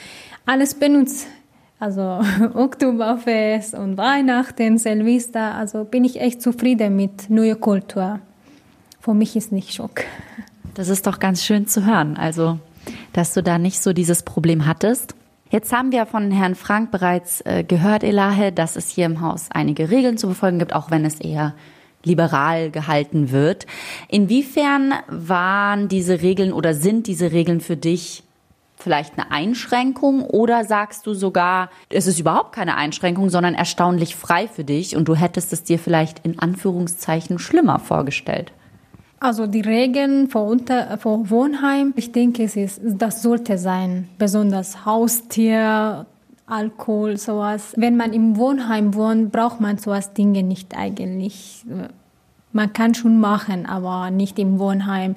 alles 0.47 0.75
benutzt. 0.75 1.29
Also 1.79 2.21
Oktoberfest 2.55 3.75
und 3.75 3.97
Weihnachten, 3.97 4.79
Silvester. 4.79 5.55
Also 5.55 5.85
bin 5.85 6.05
ich 6.05 6.21
echt 6.21 6.41
zufrieden 6.41 6.97
mit 6.97 7.31
neuer 7.31 7.57
Kultur 7.57 8.21
für 9.07 9.15
mich 9.15 9.37
ist 9.37 9.53
nicht 9.53 9.73
Schock. 9.73 10.03
Das 10.75 10.89
ist 10.89 11.07
doch 11.07 11.21
ganz 11.21 11.45
schön 11.45 11.69
zu 11.69 11.87
hören. 11.87 12.17
Also, 12.17 12.59
dass 13.12 13.35
du 13.35 13.41
da 13.41 13.57
nicht 13.57 13.79
so 13.79 13.93
dieses 13.93 14.25
Problem 14.25 14.67
hattest. 14.67 15.15
Jetzt 15.49 15.73
haben 15.73 15.93
wir 15.93 16.07
von 16.07 16.33
Herrn 16.33 16.57
Frank 16.57 16.91
bereits 16.91 17.41
äh, 17.43 17.62
gehört, 17.62 18.03
Elahe, 18.03 18.51
dass 18.51 18.75
es 18.75 18.91
hier 18.91 19.07
im 19.07 19.21
Haus 19.21 19.47
einige 19.51 19.93
Regeln 19.93 20.19
zu 20.19 20.27
befolgen 20.27 20.59
gibt, 20.59 20.75
auch 20.75 20.91
wenn 20.91 21.05
es 21.05 21.21
eher 21.21 21.55
liberal 22.03 22.73
gehalten 22.73 23.31
wird. 23.31 23.67
Inwiefern 24.09 24.95
waren 25.07 25.87
diese 25.87 26.21
Regeln 26.21 26.53
oder 26.53 26.75
sind 26.75 27.07
diese 27.07 27.31
Regeln 27.31 27.61
für 27.61 27.77
dich 27.77 28.25
vielleicht 28.77 29.19
eine 29.19 29.31
Einschränkung 29.31 30.23
oder 30.23 30.65
sagst 30.65 31.07
du 31.07 31.15
sogar, 31.15 31.71
es 31.89 32.07
ist 32.07 32.21
überhaupt 32.21 32.53
keine 32.53 32.77
Einschränkung, 32.77 33.31
sondern 33.31 33.55
erstaunlich 33.55 34.17
frei 34.17 34.49
für 34.49 34.65
dich 34.65 34.97
und 34.97 35.09
du 35.09 35.15
hättest 35.15 35.53
es 35.53 35.62
dir 35.62 35.79
vielleicht 35.79 36.25
in 36.25 36.39
Anführungszeichen 36.39 37.39
schlimmer 37.39 37.79
vorgestellt? 37.79 38.53
Also 39.19 39.47
die 39.47 39.62
Regeln 39.62 40.29
für, 40.29 40.41
Unter 40.41 40.99
für 40.99 41.31
Wohnheim, 41.31 41.95
ich 41.97 42.12
denke, 42.12 42.45
es 42.45 42.55
ist, 42.55 42.81
das 42.85 43.23
sollte 43.23 43.57
sein, 43.57 44.09
besonders 44.19 44.85
Haustier, 44.85 46.07
Alkohol, 46.47 47.17
sowas. 47.17 47.73
Wenn 47.77 47.97
man 47.97 48.12
im 48.12 48.37
Wohnheim 48.37 48.95
wohnt, 48.95 49.33
braucht 49.33 49.61
man 49.61 49.79
sowas 49.79 50.12
Dinge 50.12 50.43
nicht 50.43 50.77
eigentlich. 50.77 51.65
Man 52.53 52.73
kann 52.73 52.95
schon 52.95 53.19
machen, 53.19 53.67
aber 53.67 54.11
nicht 54.11 54.39
im 54.39 54.59
Wohnheim. 54.59 55.17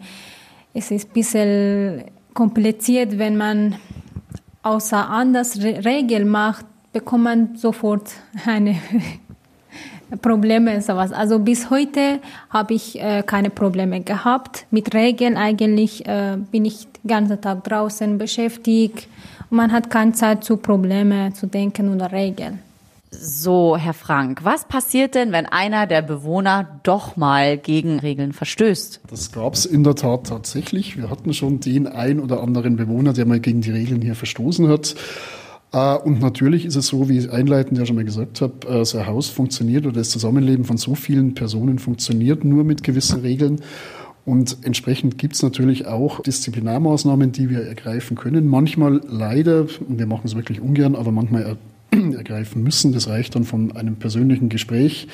Es 0.74 0.92
ist 0.92 1.10
ein 1.10 1.14
bisschen 1.14 2.04
kompliziert, 2.40 3.18
wenn 3.18 3.36
man 3.36 3.76
außer 4.64 5.10
anders 5.10 5.60
Regeln 5.62 6.30
macht, 6.30 6.66
bekommt 6.94 7.24
man 7.26 7.56
sofort 7.58 8.14
eine 8.46 8.78
Probleme 10.22 10.82
sowas. 10.82 11.12
Also 11.12 11.40
bis 11.40 11.70
heute 11.70 12.22
habe 12.50 12.76
ich 12.76 12.98
äh, 12.98 13.24
keine 13.24 13.50
Probleme 13.50 14.00
gehabt. 14.00 14.68
Mit 14.72 14.94
Regeln 14.94 15.36
eigentlich 15.36 16.08
äh, 16.08 16.38
bin 16.50 16.64
ich 16.64 16.88
den 17.04 17.10
ganzen 17.10 17.42
Tag 17.42 17.66
draußen 17.66 18.18
beschäftigt. 18.18 19.10
man 19.50 19.74
hat 19.74 19.90
keine 19.90 20.14
Zeit 20.14 20.46
zu 20.46 20.56
Probleme 20.56 21.34
zu 21.34 21.46
denken 21.46 21.94
oder 21.94 22.10
Regeln. 22.14 22.60
So, 23.12 23.76
Herr 23.76 23.96
Frank, 23.96 24.46
was 24.46 24.68
passiert 24.68 25.16
denn, 25.16 25.32
wenn 25.32 25.48
einer 25.48 25.88
der 25.88 26.04
Bewohner 26.04 26.80
doch 26.84 27.18
mal 27.18 27.58
gegen 27.58 28.00
Regeln 28.00 28.34
verstößt? 28.34 29.02
Das 29.10 29.32
gab 29.32 29.56
es 29.56 29.66
in 29.66 29.84
der 29.84 29.96
Tat 29.96 30.28
tatsächlich. 30.28 30.96
Wir 30.96 31.10
hatten 31.10 31.34
schon 31.34 31.60
den 31.60 31.88
ein 31.88 32.20
oder 32.20 32.42
anderen 32.44 32.76
Bewohner, 32.76 33.14
der 33.14 33.26
mal 33.26 33.40
gegen 33.40 33.62
die 33.62 33.72
Regeln 33.72 34.02
hier 34.02 34.14
verstoßen 34.14 34.68
hat. 34.68 34.96
Äh, 35.74 35.98
und 35.98 36.22
natürlich 36.22 36.66
ist 36.66 36.76
es 36.76 36.88
so, 36.88 37.10
wie 37.10 37.18
ich 37.18 37.32
einleitend 37.32 37.80
ja 37.80 37.86
schon 37.86 37.96
mal 37.96 38.06
gesagt 38.06 38.42
habe, 38.42 38.68
äh, 38.68 38.86
so 38.86 39.00
ein 39.00 39.08
Haus 39.08 39.28
funktioniert 39.30 39.88
oder 39.88 39.96
das 39.96 40.12
Zusammenleben 40.12 40.66
von 40.66 40.78
so 40.78 40.94
vielen 40.94 41.34
Personen 41.34 41.80
funktioniert 41.80 42.44
nur 42.44 42.64
mit 42.64 42.84
gewissen 42.84 43.22
Regeln. 43.22 43.62
Und 44.24 44.58
entsprechend 44.62 45.18
gibt 45.18 45.34
es 45.34 45.42
natürlich 45.42 45.88
auch 45.88 46.22
Disziplinarmaßnahmen, 46.22 47.32
die 47.32 47.50
wir 47.50 47.62
ergreifen 47.62 48.16
können. 48.16 48.48
Manchmal 48.48 49.02
leider, 49.08 49.62
und 49.62 49.98
wir 49.98 50.06
machen 50.06 50.26
es 50.26 50.36
wirklich 50.36 50.62
ungern, 50.62 50.96
aber 50.96 51.12
manchmal 51.12 51.58
ergreifen 52.18 52.64
müssen. 52.64 52.94
Das 52.94 53.08
reicht 53.08 53.36
dann 53.36 53.44
von 53.44 53.76
einem 53.76 53.96
persönlichen 53.96 54.50
Gespräch 54.50 55.08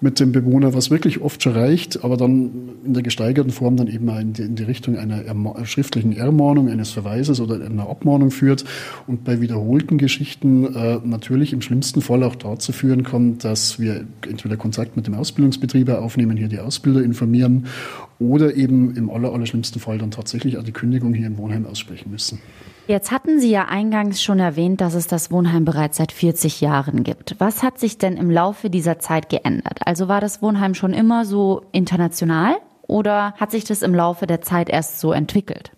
mit 0.00 0.20
dem 0.20 0.32
Bewohner, 0.32 0.74
was 0.74 0.90
wirklich 0.90 1.20
oft 1.20 1.42
schon 1.42 1.52
reicht, 1.52 2.04
aber 2.04 2.16
dann 2.16 2.50
in 2.84 2.94
der 2.94 3.02
gesteigerten 3.02 3.52
Form 3.52 3.76
dann 3.76 3.88
eben 3.88 4.08
in 4.08 4.32
die, 4.32 4.42
in 4.42 4.54
die 4.54 4.62
Richtung 4.62 4.96
einer 4.96 5.24
Erma 5.24 5.64
schriftlichen 5.64 6.12
Ermahnung, 6.12 6.68
eines 6.68 6.90
Verweises 6.90 7.40
oder 7.40 7.64
einer 7.64 7.88
Abmahnung 7.88 8.30
führt 8.30 8.64
und 9.06 9.24
bei 9.24 9.40
wiederholten 9.40 9.98
Geschichten 9.98 10.74
äh, 10.74 10.98
natürlich 11.04 11.52
im 11.52 11.60
schlimmsten 11.60 12.02
Fall 12.02 12.22
auch 12.22 12.34
dazu 12.34 12.72
führen 12.72 13.02
kann, 13.02 13.38
dass 13.38 13.78
wir 13.78 14.04
entweder 14.28 14.56
Kontakt 14.56 14.96
mit 14.96 15.06
dem 15.06 15.14
Ausbildungsbetrieb 15.14 15.88
aufnehmen, 15.88 16.36
hier 16.36 16.48
die 16.48 16.58
Ausbilder 16.58 17.02
informieren 17.02 17.66
oder 18.18 18.54
eben 18.54 18.96
im 18.96 19.10
aller, 19.10 19.32
aller 19.32 19.46
schlimmsten 19.46 19.80
Fall 19.80 19.98
dann 19.98 20.10
tatsächlich 20.10 20.58
auch 20.58 20.62
die 20.62 20.72
Kündigung 20.72 21.14
hier 21.14 21.26
im 21.26 21.38
Wohnheim 21.38 21.66
aussprechen 21.66 22.10
müssen. 22.10 22.40
Jetzt 22.86 23.10
hatten 23.10 23.40
Sie 23.40 23.50
ja 23.50 23.64
eingangs 23.64 24.22
schon 24.22 24.38
erwähnt, 24.40 24.80
dass 24.80 24.94
es 24.94 25.06
das 25.06 25.30
Wohnheim 25.30 25.64
bereits 25.64 25.96
seit 25.96 26.12
40 26.12 26.60
Jahren 26.60 27.02
gibt. 27.02 27.36
Was 27.38 27.62
hat 27.62 27.78
sich 27.78 27.96
denn 27.96 28.16
im 28.18 28.30
Laufe 28.30 28.68
dieser 28.68 28.98
Zeit 28.98 29.30
geändert? 29.30 29.78
Also 29.86 30.06
war 30.08 30.20
das 30.20 30.42
Wohnheim 30.42 30.74
schon 30.74 30.92
immer 30.92 31.24
so 31.24 31.62
international 31.72 32.56
oder 32.82 33.32
hat 33.38 33.50
sich 33.50 33.64
das 33.64 33.80
im 33.80 33.94
Laufe 33.94 34.26
der 34.26 34.42
Zeit 34.42 34.68
erst 34.68 35.00
so 35.00 35.12
entwickelt? 35.12 35.72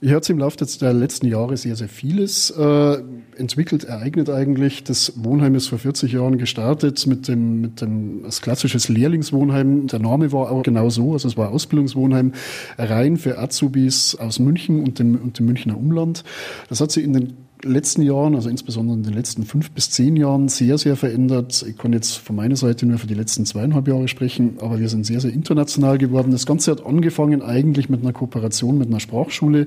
Hier 0.00 0.16
hat 0.16 0.24
sich 0.24 0.34
im 0.34 0.38
Laufe 0.38 0.56
der 0.56 0.92
letzten 0.92 1.26
Jahre 1.26 1.56
sehr, 1.56 1.76
sehr 1.76 1.88
vieles 1.88 2.50
äh, 2.50 2.96
entwickelt, 3.36 3.84
ereignet 3.84 4.30
eigentlich. 4.30 4.84
Das 4.84 5.12
Wohnheim 5.16 5.54
ist 5.54 5.68
vor 5.68 5.78
40 5.78 6.12
Jahren 6.12 6.38
gestartet 6.38 7.06
mit 7.06 7.28
dem, 7.28 7.60
mit 7.60 7.80
dem 7.80 8.24
als 8.24 8.40
klassisches 8.40 8.88
Lehrlingswohnheim. 8.88 9.86
Der 9.86 9.98
Name 10.00 10.32
war 10.32 10.50
auch 10.50 10.62
genau 10.62 10.90
so, 10.90 11.12
also 11.12 11.28
es 11.28 11.36
war 11.36 11.50
Ausbildungswohnheim 11.50 12.32
rein 12.78 13.16
für 13.16 13.38
Azubis 13.38 14.14
aus 14.16 14.38
München 14.38 14.82
und 14.82 14.98
dem, 14.98 15.16
und 15.16 15.38
dem 15.38 15.46
Münchner 15.46 15.76
Umland. 15.76 16.24
Das 16.68 16.80
hat 16.80 16.90
sich 16.90 17.04
in 17.04 17.12
den 17.12 17.43
letzten 17.64 18.02
Jahren, 18.02 18.34
also 18.34 18.48
insbesondere 18.48 18.96
in 18.96 19.02
den 19.02 19.14
letzten 19.14 19.44
fünf 19.44 19.70
bis 19.70 19.90
zehn 19.90 20.16
Jahren, 20.16 20.48
sehr, 20.48 20.78
sehr 20.78 20.96
verändert. 20.96 21.64
Ich 21.68 21.76
kann 21.76 21.92
jetzt 21.92 22.18
von 22.18 22.36
meiner 22.36 22.56
Seite 22.56 22.86
nur 22.86 22.98
für 22.98 23.06
die 23.06 23.14
letzten 23.14 23.46
zweieinhalb 23.46 23.88
Jahre 23.88 24.08
sprechen, 24.08 24.58
aber 24.60 24.78
wir 24.78 24.88
sind 24.88 25.06
sehr, 25.06 25.20
sehr 25.20 25.32
international 25.32 25.98
geworden. 25.98 26.30
Das 26.30 26.46
Ganze 26.46 26.70
hat 26.70 26.84
angefangen 26.84 27.42
eigentlich 27.42 27.88
mit 27.88 28.02
einer 28.02 28.12
Kooperation 28.12 28.78
mit 28.78 28.88
einer 28.88 29.00
Sprachschule, 29.00 29.66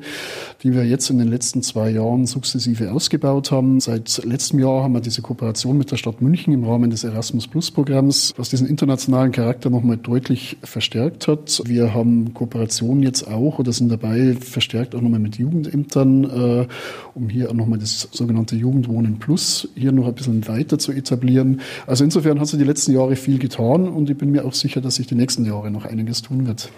die 0.63 0.73
wir 0.73 0.85
jetzt 0.85 1.09
in 1.09 1.17
den 1.17 1.27
letzten 1.27 1.63
zwei 1.63 1.89
Jahren 1.89 2.25
sukzessive 2.25 2.91
ausgebaut 2.91 3.51
haben. 3.51 3.79
Seit 3.79 4.23
letztem 4.23 4.59
Jahr 4.59 4.83
haben 4.83 4.93
wir 4.93 5.01
diese 5.01 5.21
Kooperation 5.21 5.77
mit 5.77 5.91
der 5.91 5.97
Stadt 5.97 6.21
München 6.21 6.53
im 6.53 6.63
Rahmen 6.63 6.89
des 6.89 7.03
Erasmus 7.03 7.47
Plus 7.47 7.71
Programms, 7.71 8.33
was 8.37 8.49
diesen 8.49 8.67
internationalen 8.67 9.31
Charakter 9.31 9.69
nochmal 9.69 9.97
deutlich 9.97 10.57
verstärkt 10.63 11.27
hat. 11.27 11.61
Wir 11.65 11.93
haben 11.93 12.33
Kooperationen 12.33 13.03
jetzt 13.03 13.27
auch 13.27 13.59
oder 13.59 13.71
sind 13.71 13.89
dabei 13.89 14.35
verstärkt 14.39 14.95
auch 14.95 15.01
nochmal 15.01 15.19
mit 15.19 15.37
Jugendämtern, 15.37 16.23
äh, 16.23 16.67
um 17.13 17.29
hier 17.29 17.49
auch 17.49 17.53
nochmal 17.53 17.79
das 17.79 17.86
das 17.87 18.09
sogenannte 18.11 18.55
Jugendwohnen 18.55 19.19
Plus 19.19 19.69
hier 19.75 19.91
noch 19.91 20.07
ein 20.07 20.15
bisschen 20.15 20.47
weiter 20.47 20.77
zu 20.79 20.91
etablieren. 20.91 21.61
Also 21.85 22.03
insofern 22.03 22.39
hat 22.39 22.47
sich 22.47 22.59
die 22.59 22.65
letzten 22.65 22.93
Jahre 22.93 23.15
viel 23.15 23.39
getan 23.39 23.87
und 23.87 24.09
ich 24.09 24.17
bin 24.17 24.31
mir 24.31 24.45
auch 24.45 24.53
sicher, 24.53 24.81
dass 24.81 24.95
sich 24.95 25.07
die 25.07 25.15
nächsten 25.15 25.45
Jahre 25.45 25.71
noch 25.71 25.85
einiges 25.85 26.21
tun 26.21 26.47
wird. 26.47 26.69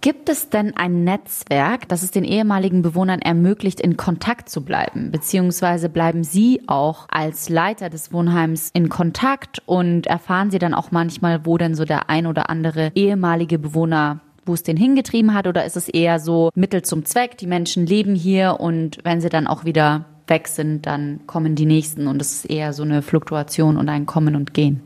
Gibt 0.00 0.28
es 0.28 0.48
denn 0.48 0.76
ein 0.76 1.02
Netzwerk, 1.02 1.88
das 1.88 2.04
es 2.04 2.12
den 2.12 2.24
ehemaligen 2.24 2.82
Bewohnern 2.82 3.20
ermöglicht, 3.20 3.80
in 3.80 3.96
Kontakt 3.96 4.48
zu 4.48 4.60
bleiben? 4.64 5.10
Beziehungsweise 5.10 5.88
bleiben 5.88 6.22
Sie 6.22 6.62
auch 6.68 7.06
als 7.10 7.48
Leiter 7.48 7.90
des 7.90 8.12
Wohnheims 8.12 8.70
in 8.74 8.88
Kontakt 8.88 9.60
und 9.66 10.06
erfahren 10.06 10.52
Sie 10.52 10.60
dann 10.60 10.74
auch 10.74 10.92
manchmal, 10.92 11.44
wo 11.46 11.58
denn 11.58 11.74
so 11.74 11.84
der 11.84 12.10
ein 12.10 12.26
oder 12.26 12.48
andere 12.48 12.92
ehemalige 12.94 13.58
Bewohner 13.58 14.20
wo 14.44 14.54
es 14.54 14.62
den 14.62 14.76
hingetrieben 14.76 15.34
hat? 15.34 15.46
Oder 15.46 15.64
ist 15.64 15.76
es 15.76 15.88
eher 15.88 16.18
so 16.18 16.50
Mittel 16.54 16.82
zum 16.82 17.04
Zweck? 17.04 17.38
Die 17.38 17.46
Menschen 17.46 17.86
leben 17.86 18.16
hier 18.16 18.58
und 18.58 18.98
wenn 19.04 19.20
sie 19.20 19.28
dann 19.28 19.46
auch 19.46 19.64
wieder 19.64 20.06
weg 20.32 20.48
sind, 20.48 20.86
dann 20.86 21.20
kommen 21.26 21.54
die 21.54 21.66
nächsten 21.66 22.08
und 22.08 22.20
es 22.20 22.32
ist 22.32 22.44
eher 22.46 22.72
so 22.72 22.82
eine 22.82 23.02
Fluktuation 23.02 23.76
und 23.76 23.88
ein 23.88 24.06
Kommen 24.06 24.34
und 24.34 24.54
Gehen. 24.54 24.80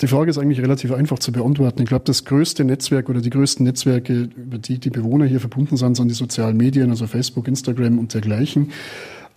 Die 0.00 0.08
Frage 0.08 0.30
ist 0.30 0.38
eigentlich 0.38 0.60
relativ 0.60 0.92
einfach 0.92 1.18
zu 1.18 1.32
beantworten. 1.32 1.82
Ich 1.82 1.88
glaube, 1.88 2.04
das 2.04 2.24
größte 2.24 2.64
Netzwerk 2.64 3.08
oder 3.08 3.20
die 3.20 3.30
größten 3.30 3.64
Netzwerke, 3.64 4.28
über 4.36 4.58
die 4.58 4.78
die 4.78 4.90
Bewohner 4.90 5.24
hier 5.24 5.40
verbunden 5.40 5.76
sind, 5.76 5.96
sind 5.96 6.08
die 6.08 6.14
sozialen 6.14 6.56
Medien, 6.56 6.90
also 6.90 7.06
Facebook, 7.06 7.48
Instagram 7.48 7.98
und 7.98 8.12
dergleichen. 8.12 8.72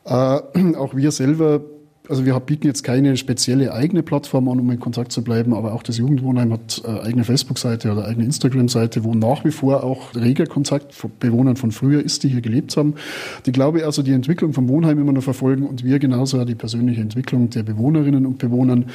Äh, 0.04 0.12
auch 0.76 0.96
wir 0.96 1.12
selber 1.12 1.62
also 2.10 2.26
wir 2.26 2.40
bieten 2.40 2.68
jetzt 2.68 2.84
keine 2.84 3.18
spezielle 3.18 3.74
eigene 3.74 4.04
Plattform 4.04 4.48
an, 4.50 4.60
um 4.60 4.72
in 4.72 4.80
Kontakt 4.80 5.12
zu 5.12 5.24
bleiben, 5.24 5.54
aber 5.54 5.74
auch 5.74 5.84
das 5.84 5.98
Jugendwohnheim 5.98 6.54
hat 6.54 6.82
äh, 6.86 7.02
eigene 7.02 7.24
Facebook-Seite 7.24 7.92
oder 7.92 8.06
eigene 8.06 8.26
Instagram-Seite, 8.26 9.04
wo 9.04 9.14
nach 9.14 9.44
wie 9.46 9.52
vor 9.52 9.84
auch 9.84 10.16
reger 10.16 10.46
Kontakt 10.46 10.94
von 10.94 11.12
Bewohnern 11.20 11.56
von 11.56 11.72
früher 11.72 12.04
ist, 12.04 12.24
die 12.24 12.30
hier 12.30 12.42
gelebt 12.42 12.78
haben. 12.78 12.96
Die 13.46 13.52
glaube 13.52 13.86
also 13.86 14.04
die 14.04 14.14
Entwicklung 14.14 14.54
vom 14.54 14.68
Wohnheim 14.68 15.00
immer 15.00 15.14
noch 15.14 15.24
verfolgen 15.24 15.66
und 15.66 15.84
wir 15.84 16.00
genauso 16.00 16.44
die 16.46 16.56
persönliche 16.56 17.02
Entwicklung 17.02 17.50
der 17.50 17.64
Bewohnerinnen 17.64 18.26
und 18.26 18.38
Bewohnern. 18.38 18.86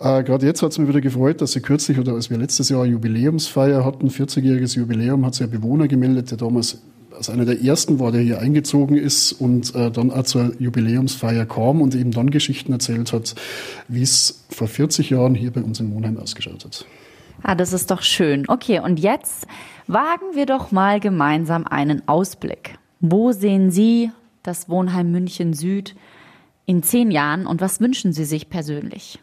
Äh, 0.00 0.22
Gerade 0.22 0.46
jetzt 0.46 0.62
hat 0.62 0.72
es 0.72 0.78
mich 0.78 0.88
wieder 0.88 1.00
gefreut, 1.00 1.40
dass 1.40 1.52
sie 1.52 1.60
kürzlich 1.60 1.98
oder 1.98 2.12
als 2.12 2.30
wir 2.30 2.38
letztes 2.38 2.68
Jahr 2.68 2.86
Jubiläumsfeier 2.86 3.84
hatten, 3.84 4.08
40-jähriges 4.08 4.76
Jubiläum, 4.76 5.24
hat 5.24 5.34
sich 5.34 5.46
ein 5.46 5.50
Bewohner 5.50 5.88
gemeldet, 5.88 6.30
der 6.30 6.38
damals 6.38 6.82
als 7.14 7.30
einer 7.30 7.44
der 7.44 7.62
ersten 7.62 7.98
war, 8.00 8.12
der 8.12 8.20
hier 8.20 8.40
eingezogen 8.40 8.96
ist 8.96 9.32
und 9.32 9.74
äh, 9.74 9.90
dann 9.90 10.10
auch 10.10 10.24
zur 10.24 10.52
Jubiläumsfeier 10.58 11.46
kam 11.46 11.80
und 11.80 11.94
eben 11.94 12.10
dann 12.10 12.30
Geschichten 12.30 12.72
erzählt 12.72 13.12
hat, 13.12 13.34
wie 13.88 14.02
es 14.02 14.44
vor 14.50 14.68
40 14.68 15.10
Jahren 15.10 15.34
hier 15.34 15.52
bei 15.52 15.62
uns 15.62 15.80
im 15.80 15.94
Wohnheim 15.94 16.18
ausgeschaut 16.18 16.64
hat. 16.64 16.86
Ah, 17.42 17.54
das 17.54 17.72
ist 17.72 17.90
doch 17.90 18.02
schön. 18.02 18.44
Okay, 18.48 18.80
und 18.80 18.98
jetzt 18.98 19.46
wagen 19.86 20.34
wir 20.34 20.46
doch 20.46 20.72
mal 20.72 21.00
gemeinsam 21.00 21.66
einen 21.66 22.06
Ausblick. 22.08 22.78
Wo 23.00 23.32
sehen 23.32 23.70
Sie 23.70 24.10
das 24.42 24.68
Wohnheim 24.68 25.10
München 25.10 25.52
Süd 25.52 25.94
in 26.66 26.82
zehn 26.82 27.10
Jahren 27.10 27.46
und 27.46 27.60
was 27.60 27.80
wünschen 27.80 28.12
Sie 28.12 28.24
sich 28.24 28.48
persönlich? 28.48 29.18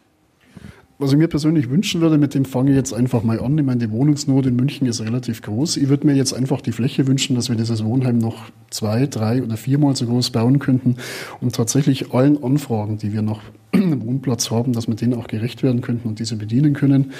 Was 1.02 1.10
ich 1.10 1.18
mir 1.18 1.26
persönlich 1.26 1.68
wünschen 1.68 2.00
würde, 2.00 2.16
mit 2.16 2.32
dem 2.32 2.44
fange 2.44 2.70
ich 2.70 2.76
jetzt 2.76 2.92
einfach 2.92 3.24
mal 3.24 3.40
an. 3.40 3.58
Ich 3.58 3.64
meine, 3.64 3.80
die 3.80 3.90
Wohnungsnot 3.90 4.46
in 4.46 4.54
München 4.54 4.86
ist 4.86 5.00
relativ 5.00 5.42
groß. 5.42 5.78
Ich 5.78 5.88
würde 5.88 6.06
mir 6.06 6.14
jetzt 6.14 6.32
einfach 6.32 6.60
die 6.60 6.70
Fläche 6.70 7.08
wünschen, 7.08 7.34
dass 7.34 7.48
wir 7.48 7.56
dieses 7.56 7.84
Wohnheim 7.84 8.18
noch 8.18 8.52
zwei, 8.70 9.08
drei 9.08 9.42
oder 9.42 9.56
viermal 9.56 9.96
so 9.96 10.06
groß 10.06 10.30
bauen 10.30 10.60
könnten 10.60 10.98
und 11.40 11.56
tatsächlich 11.56 12.14
allen 12.14 12.40
Anfragen, 12.44 12.98
die 12.98 13.12
wir 13.12 13.22
nach 13.22 13.40
einem 13.72 14.00
Wohnplatz 14.06 14.52
haben, 14.52 14.74
dass 14.74 14.86
wir 14.86 14.94
denen 14.94 15.14
auch 15.14 15.26
gerecht 15.26 15.64
werden 15.64 15.80
könnten 15.80 16.06
und 16.06 16.20
diese 16.20 16.36
bedienen 16.36 16.72
können. 16.72 17.10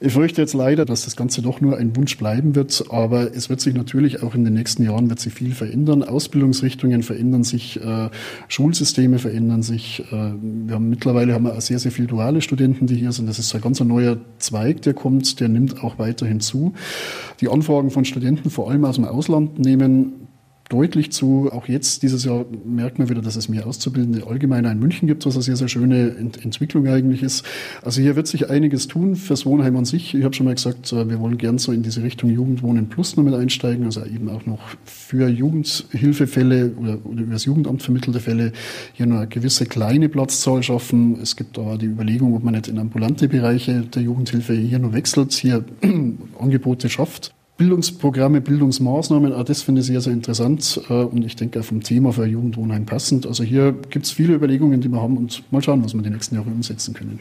Ich 0.00 0.12
fürchte 0.12 0.40
jetzt 0.40 0.54
leider, 0.54 0.84
dass 0.84 1.04
das 1.04 1.16
Ganze 1.16 1.42
doch 1.42 1.60
nur 1.60 1.76
ein 1.76 1.96
Wunsch 1.96 2.18
bleiben 2.18 2.54
wird, 2.54 2.84
aber 2.90 3.34
es 3.34 3.48
wird 3.48 3.60
sich 3.60 3.74
natürlich 3.74 4.22
auch 4.22 4.34
in 4.34 4.44
den 4.44 4.54
nächsten 4.54 4.82
Jahren 4.82 5.08
wird 5.08 5.20
sich 5.20 5.32
viel 5.32 5.52
verändern. 5.52 6.02
Ausbildungsrichtungen 6.02 7.02
verändern 7.02 7.44
sich, 7.44 7.80
äh, 7.80 8.10
Schulsysteme 8.48 9.18
verändern 9.18 9.62
sich. 9.62 10.04
Äh, 10.10 10.32
wir 10.66 10.74
haben 10.74 10.88
mittlerweile 10.88 11.34
haben 11.34 11.44
wir 11.44 11.60
sehr, 11.60 11.78
sehr 11.78 11.92
viele 11.92 12.08
duale 12.08 12.40
Studenten, 12.40 12.86
die 12.86 12.96
hier 12.96 13.12
sind. 13.12 13.28
Das 13.28 13.38
ist 13.38 13.54
ein 13.54 13.60
ganz 13.60 13.80
neuer 13.80 14.18
Zweig, 14.38 14.82
der 14.82 14.94
kommt, 14.94 15.40
der 15.40 15.48
nimmt 15.48 15.82
auch 15.82 15.98
weiterhin 15.98 16.40
zu. 16.40 16.74
Die 17.40 17.48
Anfragen 17.48 17.90
von 17.90 18.04
Studenten, 18.04 18.50
vor 18.50 18.70
allem 18.70 18.84
aus 18.84 18.96
dem 18.96 19.04
Ausland, 19.04 19.58
nehmen 19.58 20.24
deutlich 20.68 21.12
zu. 21.12 21.50
Auch 21.52 21.68
jetzt, 21.68 22.02
dieses 22.02 22.24
Jahr, 22.24 22.44
merkt 22.64 22.98
man 22.98 23.08
wieder, 23.08 23.20
dass 23.20 23.36
es 23.36 23.48
mehr 23.48 23.66
Auszubildende 23.66 24.26
allgemeiner 24.26 24.72
in 24.72 24.78
München 24.78 25.06
gibt, 25.06 25.26
was 25.26 25.34
eine 25.34 25.42
sehr, 25.42 25.56
sehr 25.56 25.68
schöne 25.68 26.16
Ent 26.16 26.44
Entwicklung 26.44 26.86
eigentlich 26.88 27.22
ist. 27.22 27.44
Also 27.82 28.00
hier 28.00 28.16
wird 28.16 28.26
sich 28.26 28.50
einiges 28.50 28.88
tun 28.88 29.16
fürs 29.16 29.44
Wohnheim 29.46 29.76
an 29.76 29.84
sich. 29.84 30.14
Ich 30.14 30.24
habe 30.24 30.34
schon 30.34 30.46
mal 30.46 30.54
gesagt, 30.54 30.92
äh, 30.92 31.08
wir 31.08 31.20
wollen 31.20 31.38
gern 31.38 31.58
so 31.58 31.72
in 31.72 31.82
diese 31.82 32.02
Richtung 32.02 32.30
Jugendwohnen 32.30 32.88
Plus 32.88 33.16
noch 33.16 33.24
mit 33.24 33.34
einsteigen, 33.34 33.84
also 33.84 34.04
eben 34.04 34.28
auch 34.28 34.46
noch 34.46 34.60
für 34.84 35.28
Jugendhilfefälle 35.28 36.72
oder, 36.80 36.98
oder 37.04 37.22
über 37.22 37.32
das 37.32 37.44
Jugendamt 37.44 37.82
vermittelte 37.82 38.20
Fälle 38.20 38.52
hier 38.94 39.06
nur 39.06 39.18
eine 39.18 39.28
gewisse 39.28 39.66
kleine 39.66 40.08
Platzzahl 40.08 40.62
schaffen. 40.62 41.18
Es 41.20 41.36
gibt 41.36 41.58
aber 41.58 41.76
die 41.78 41.86
Überlegung, 41.86 42.34
ob 42.34 42.42
man 42.42 42.54
nicht 42.54 42.68
in 42.68 42.78
ambulante 42.78 43.28
Bereiche 43.28 43.82
der 43.82 44.02
Jugendhilfe 44.02 44.54
hier 44.54 44.78
nur 44.78 44.92
wechselt, 44.92 45.32
hier 45.32 45.64
Angebote 46.38 46.88
schafft. 46.88 47.34
Bildungsprogramme, 47.56 48.40
Bildungsmaßnahmen, 48.40 49.32
auch 49.32 49.44
das 49.44 49.62
finde 49.62 49.80
ich 49.80 49.86
sehr, 49.86 50.00
sehr 50.00 50.12
interessant 50.12 50.80
äh, 50.88 50.92
und 50.92 51.24
ich 51.24 51.36
denke 51.36 51.60
auch 51.60 51.64
vom 51.64 51.82
Thema 51.82 52.12
für 52.12 52.26
Jugendwohnheim 52.26 52.84
passend. 52.84 53.26
Also 53.26 53.44
hier 53.44 53.72
gibt 53.90 54.06
es 54.06 54.10
viele 54.10 54.34
Überlegungen, 54.34 54.80
die 54.80 54.88
wir 54.88 55.00
haben 55.00 55.16
und 55.16 55.44
mal 55.52 55.62
schauen, 55.62 55.84
was 55.84 55.94
wir 55.94 56.02
die 56.02 56.10
nächsten 56.10 56.34
Jahre 56.34 56.50
umsetzen 56.50 56.94
können. 56.94 57.20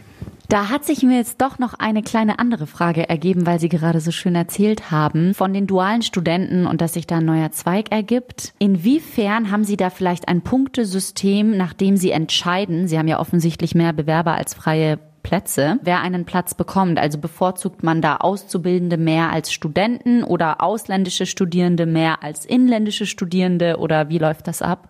Da 0.49 0.69
hat 0.69 0.85
sich 0.85 1.03
mir 1.03 1.17
jetzt 1.17 1.39
doch 1.41 1.59
noch 1.59 1.75
eine 1.75 2.01
kleine 2.01 2.39
andere 2.39 2.67
Frage 2.67 3.07
ergeben, 3.09 3.45
weil 3.45 3.59
Sie 3.59 3.69
gerade 3.69 3.99
so 3.99 4.11
schön 4.11 4.35
erzählt 4.35 4.91
haben 4.91 5.33
von 5.33 5.53
den 5.53 5.67
dualen 5.67 6.01
Studenten 6.01 6.65
und 6.65 6.81
dass 6.81 6.93
sich 6.93 7.07
da 7.07 7.17
ein 7.17 7.25
neuer 7.25 7.51
Zweig 7.51 7.91
ergibt. 7.91 8.53
Inwiefern 8.59 9.51
haben 9.51 9.63
Sie 9.63 9.77
da 9.77 9.89
vielleicht 9.89 10.27
ein 10.27 10.41
Punktesystem, 10.41 11.55
nach 11.55 11.73
dem 11.73 11.95
Sie 11.95 12.11
entscheiden? 12.11 12.87
Sie 12.87 12.97
haben 12.97 13.07
ja 13.07 13.19
offensichtlich 13.19 13.75
mehr 13.75 13.93
Bewerber 13.93 14.33
als 14.33 14.53
freie 14.53 14.99
Plätze, 15.33 15.79
wer 15.81 16.01
einen 16.01 16.25
Platz 16.25 16.53
bekommt. 16.53 16.99
Also 16.99 17.17
bevorzugt 17.17 17.81
man 17.81 18.03
da 18.03 18.17
Auszubildende 18.17 18.97
mehr 18.97 19.31
als 19.31 19.51
Studenten 19.51 20.23
oder 20.23 20.61
ausländische 20.61 21.25
Studierende 21.25 21.87
mehr 21.87 22.21
als 22.21 22.45
inländische 22.45 23.07
Studierende 23.07 23.77
oder 23.77 24.09
wie 24.09 24.19
läuft 24.19 24.47
das 24.47 24.61
ab? 24.61 24.89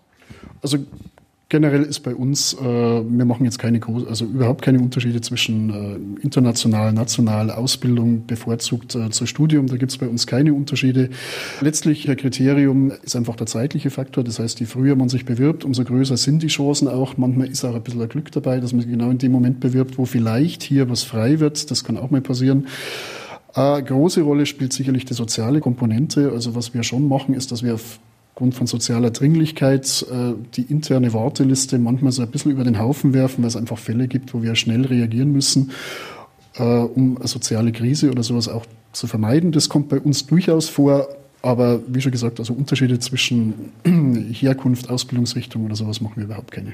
Also 0.62 0.79
Generell 1.53 1.83
ist 1.83 1.99
bei 1.99 2.15
uns, 2.15 2.55
äh, 2.55 2.63
wir 2.63 3.25
machen 3.25 3.45
jetzt 3.45 3.59
keine 3.59 3.79
also 4.09 4.25
überhaupt 4.25 4.63
keine 4.63 4.79
Unterschiede 4.79 5.21
zwischen 5.21 5.69
äh, 5.69 6.23
international, 6.23 6.93
national, 6.93 7.51
Ausbildung 7.51 8.25
bevorzugt 8.25 8.95
äh, 8.95 9.11
zu 9.11 9.27
Studium. 9.27 9.67
Da 9.67 9.77
gibt 9.77 9.91
es 9.91 9.99
bei 9.99 10.07
uns 10.07 10.25
keine 10.25 10.55
Unterschiede. 10.55 11.11
Letztlich 11.61 12.09
ein 12.09 12.17
Kriterium 12.17 12.91
ist 13.03 13.15
einfach 13.15 13.35
der 13.35 13.45
zeitliche 13.45 13.91
Faktor. 13.91 14.23
Das 14.23 14.39
heißt, 14.39 14.61
je 14.61 14.65
früher 14.65 14.95
man 14.95 15.09
sich 15.09 15.25
bewirbt, 15.25 15.63
umso 15.63 15.83
größer 15.83 16.17
sind 16.17 16.41
die 16.41 16.47
Chancen 16.47 16.87
auch. 16.87 17.17
Manchmal 17.17 17.49
ist 17.49 17.63
auch 17.63 17.75
ein 17.75 17.83
bisschen 17.83 18.09
Glück 18.09 18.31
dabei, 18.31 18.59
dass 18.59 18.73
man 18.73 18.89
genau 18.89 19.11
in 19.11 19.19
dem 19.19 19.31
Moment 19.31 19.59
bewirbt, 19.59 19.99
wo 19.99 20.05
vielleicht 20.05 20.63
hier 20.63 20.89
was 20.89 21.03
frei 21.03 21.39
wird. 21.39 21.69
Das 21.69 21.83
kann 21.83 21.97
auch 21.97 22.09
mal 22.09 22.21
passieren. 22.21 22.65
Eine 23.53 23.83
große 23.83 24.23
Rolle 24.23 24.47
spielt 24.47 24.73
sicherlich 24.73 25.05
die 25.05 25.13
soziale 25.13 25.59
Komponente. 25.59 26.31
Also 26.31 26.55
was 26.55 26.73
wir 26.73 26.81
schon 26.81 27.07
machen, 27.07 27.35
ist, 27.35 27.51
dass 27.51 27.61
wir 27.61 27.75
auf 27.75 27.99
aufgrund 28.33 28.55
von 28.55 28.65
sozialer 28.65 29.11
Dringlichkeit 29.11 30.07
äh, 30.11 30.33
die 30.55 30.63
interne 30.63 31.13
Warteliste 31.13 31.77
manchmal 31.77 32.11
so 32.11 32.23
ein 32.23 32.31
bisschen 32.31 32.51
über 32.51 32.63
den 32.63 32.79
Haufen 32.79 33.13
werfen, 33.13 33.43
weil 33.43 33.49
es 33.49 33.55
einfach 33.55 33.77
Fälle 33.77 34.07
gibt, 34.07 34.33
wo 34.33 34.41
wir 34.41 34.55
schnell 34.55 34.87
reagieren 34.87 35.31
müssen, 35.31 35.69
äh, 36.55 36.63
um 36.63 37.17
eine 37.17 37.27
soziale 37.27 37.71
Krise 37.71 38.09
oder 38.09 38.23
sowas 38.23 38.47
auch 38.47 38.65
zu 38.91 39.05
vermeiden. 39.05 39.51
Das 39.51 39.69
kommt 39.69 39.89
bei 39.89 39.99
uns 39.99 40.25
durchaus 40.25 40.67
vor. 40.67 41.09
Aber 41.43 41.81
wie 41.87 42.01
schon 42.01 42.11
gesagt, 42.11 42.39
also 42.39 42.53
Unterschiede 42.53 42.97
zwischen 42.97 43.53
Herkunft, 44.31 44.89
Ausbildungsrichtung 44.89 45.65
oder 45.65 45.75
sowas 45.75 46.01
machen 46.01 46.15
wir 46.15 46.23
überhaupt 46.23 46.49
keine. 46.49 46.73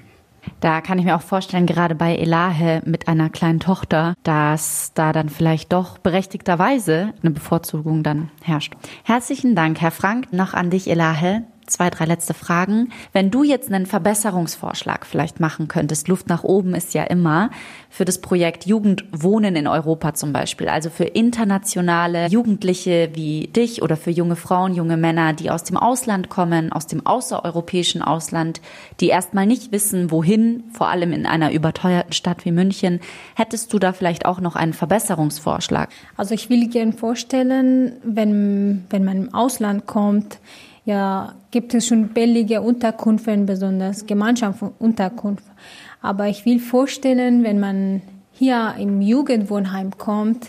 Da 0.59 0.81
kann 0.81 0.99
ich 0.99 1.05
mir 1.05 1.15
auch 1.15 1.21
vorstellen, 1.21 1.65
gerade 1.65 1.95
bei 1.95 2.15
Elahe 2.15 2.81
mit 2.85 3.07
einer 3.07 3.29
kleinen 3.29 3.59
Tochter, 3.59 4.13
dass 4.23 4.91
da 4.93 5.13
dann 5.13 5.29
vielleicht 5.29 5.71
doch 5.73 5.97
berechtigterweise 5.97 7.13
eine 7.21 7.31
Bevorzugung 7.31 8.03
dann 8.03 8.29
herrscht. 8.43 8.73
Herzlichen 9.03 9.55
Dank, 9.55 9.81
Herr 9.81 9.91
Frank. 9.91 10.31
Noch 10.33 10.53
an 10.53 10.69
dich, 10.69 10.89
Elahe 10.89 11.43
zwei, 11.69 11.89
drei 11.89 12.05
letzte 12.05 12.33
Fragen. 12.33 12.91
Wenn 13.13 13.31
du 13.31 13.43
jetzt 13.43 13.71
einen 13.71 13.85
Verbesserungsvorschlag 13.85 15.05
vielleicht 15.05 15.39
machen 15.39 15.67
könntest, 15.67 16.07
Luft 16.07 16.27
nach 16.27 16.43
oben 16.43 16.75
ist 16.75 16.93
ja 16.93 17.03
immer, 17.03 17.49
für 17.89 18.05
das 18.05 18.21
Projekt 18.21 18.65
Jugendwohnen 18.65 19.55
in 19.55 19.67
Europa 19.67 20.13
zum 20.13 20.31
Beispiel, 20.33 20.69
also 20.69 20.89
für 20.89 21.05
internationale 21.05 22.27
Jugendliche 22.27 23.09
wie 23.13 23.47
dich 23.47 23.81
oder 23.81 23.97
für 23.97 24.11
junge 24.11 24.35
Frauen, 24.35 24.73
junge 24.73 24.97
Männer, 24.97 25.33
die 25.33 25.49
aus 25.49 25.63
dem 25.63 25.77
Ausland 25.77 26.29
kommen, 26.29 26.71
aus 26.71 26.87
dem 26.87 27.05
außereuropäischen 27.05 28.01
Ausland, 28.01 28.61
die 28.99 29.07
erstmal 29.07 29.45
nicht 29.45 29.71
wissen, 29.71 30.11
wohin, 30.11 30.63
vor 30.71 30.89
allem 30.89 31.13
in 31.13 31.25
einer 31.25 31.51
überteuerten 31.51 32.13
Stadt 32.13 32.45
wie 32.45 32.51
München, 32.51 32.99
hättest 33.35 33.73
du 33.73 33.79
da 33.79 33.93
vielleicht 33.93 34.25
auch 34.25 34.39
noch 34.39 34.55
einen 34.55 34.73
Verbesserungsvorschlag? 34.73 35.89
Also 36.15 36.33
ich 36.33 36.49
will 36.49 36.69
gerne 36.69 36.93
vorstellen, 36.93 37.93
wenn, 38.03 38.85
wenn 38.89 39.03
man 39.03 39.17
im 39.17 39.33
Ausland 39.33 39.87
kommt, 39.87 40.39
ja, 40.89 41.35
gibt 41.51 41.75
es 41.75 41.85
schon 41.87 42.07
billige 42.09 42.61
Unterkünfte, 42.61 43.37
besonders 43.37 44.07
Gemeinschaftsunterkunft. 44.07 45.45
Aber 46.01 46.27
ich 46.27 46.45
will 46.47 46.59
vorstellen, 46.59 47.43
wenn 47.43 47.59
man 47.59 48.01
hier 48.31 48.73
im 48.79 48.99
Jugendwohnheim 48.99 49.91
kommt, 49.99 50.47